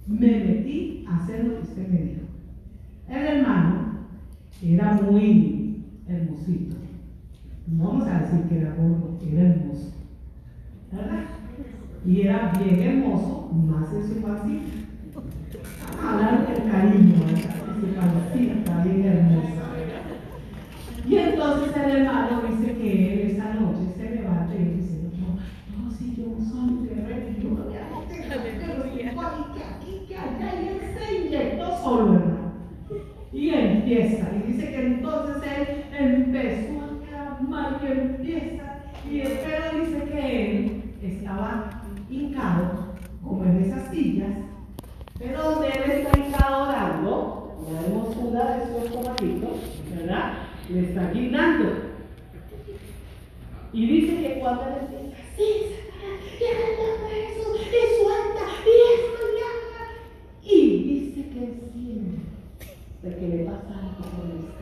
[0.07, 2.22] me metí a hacer lo que usted me dijo.
[3.13, 4.07] El hermano
[4.63, 6.77] era muy hermosito.
[7.67, 9.93] No vamos a decir que era gordo, era hermoso.
[10.91, 11.25] ¿Verdad?
[12.03, 14.71] Y era bien hermoso, más en su pancita.
[16.01, 17.19] Hablar del cariño,
[17.79, 19.63] su pancita bien hermosa.
[21.07, 26.15] Y entonces el hermano dice que esa noche se levanta y dice, no, no, si
[26.15, 31.25] yo soy un guerrero, yo no voy a que aquí, que allá, y él se
[31.27, 32.43] inyectó solo, hermano.
[33.33, 38.63] Y empieza, y dice que entonces él empezó a clamar y empieza,
[39.09, 42.93] y pero dice que él estaba hincado,
[43.23, 44.33] como en esas sillas,
[45.17, 49.47] pero donde él está hincado orando, la hermosura de su estomajito,
[49.95, 50.33] ¿verdad?
[50.69, 51.65] Le está guindando.
[53.73, 55.49] Y dice que cuando él empieza, sí,
[56.37, 56.47] y de
[57.09, 59.23] Jesús, y suelta, y esto,
[60.45, 60.53] y.
[60.55, 61.41] Y dice que
[61.73, 62.21] siente
[63.01, 64.53] de que le pasa algo por el.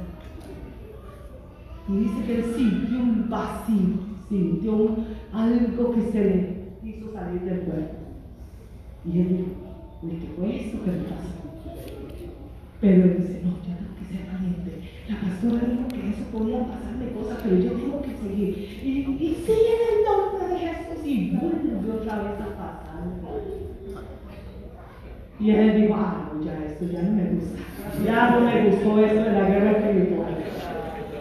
[1.89, 3.99] Y dice que él sintió un vacío,
[4.29, 4.95] sintió
[5.33, 6.35] algo que se le
[6.81, 7.95] hizo salir del cuerpo.
[9.03, 9.45] Y él dijo,
[10.03, 11.41] "Uy, ¿qué fue eso que le pasó?
[12.79, 14.71] Pero él dice, no, yo tengo que ser valiente.
[15.09, 17.90] La pastora dijo que eso podía pasarme cosas, pero yo tengo
[18.27, 18.43] que.
[18.83, 22.91] Y, y en el nombre de Jesús y vuelve otra vez a pasar.
[25.39, 27.59] Y él dijo, ah, no, ya esto ya no me gusta.
[28.05, 30.37] Ya no me gustó eso de la guerra espiritual.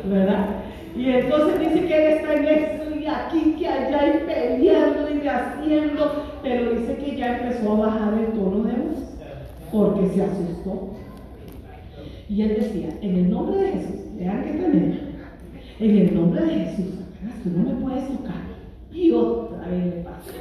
[0.05, 0.47] ¿Verdad?
[0.95, 5.27] Y entonces dice que él está en eso y aquí, que allá y peleando y
[5.27, 9.11] haciendo, pero dice que ya empezó a bajar el tono de voz
[9.73, 10.91] porque se asustó.
[12.29, 14.99] Y él decía, en el nombre de Jesús, vean qué tremendo,
[15.81, 16.95] en el nombre de Jesús,
[17.43, 18.43] tú no me puedes tocar.
[18.93, 20.33] Y otra vez le pasa.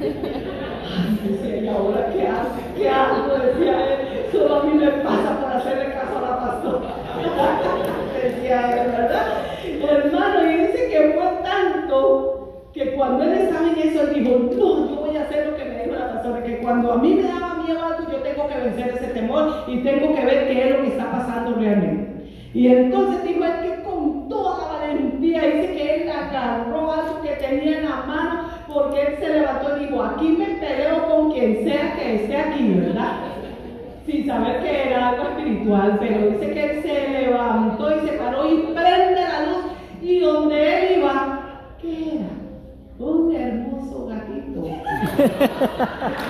[0.00, 2.48] Ay, decía, ¿y ahora qué hago?
[2.76, 3.38] ¿Qué hago?
[3.38, 6.94] Decía él, solo a mí me pasa por hacerle caso a la pastora.
[8.20, 9.26] decía él, ¿verdad?
[9.64, 14.88] Hermano, y dice que fue tanto que cuando él estaba en eso, él dijo, no,
[14.88, 17.22] yo voy a hacer lo que me dijo la pastora, que cuando a mí me
[17.22, 20.76] daba miedo algo, yo tengo que vencer ese temor y tengo que ver qué es
[20.76, 22.10] lo que está pasando realmente.
[22.54, 23.79] Y entonces dijo él que
[24.30, 29.28] toda valentía, dice que él agarró algo que tenía en la mano, porque él se
[29.28, 33.12] levantó y dijo, aquí me peleo con quien sea que esté aquí, ¿verdad?
[34.06, 38.50] Sin saber que era algo espiritual, pero dice que él se levantó y se paró
[38.50, 39.64] y prende la luz
[40.00, 41.40] y donde él iba,
[41.82, 42.30] ¿qué era?
[42.98, 44.62] Un hermoso gatito.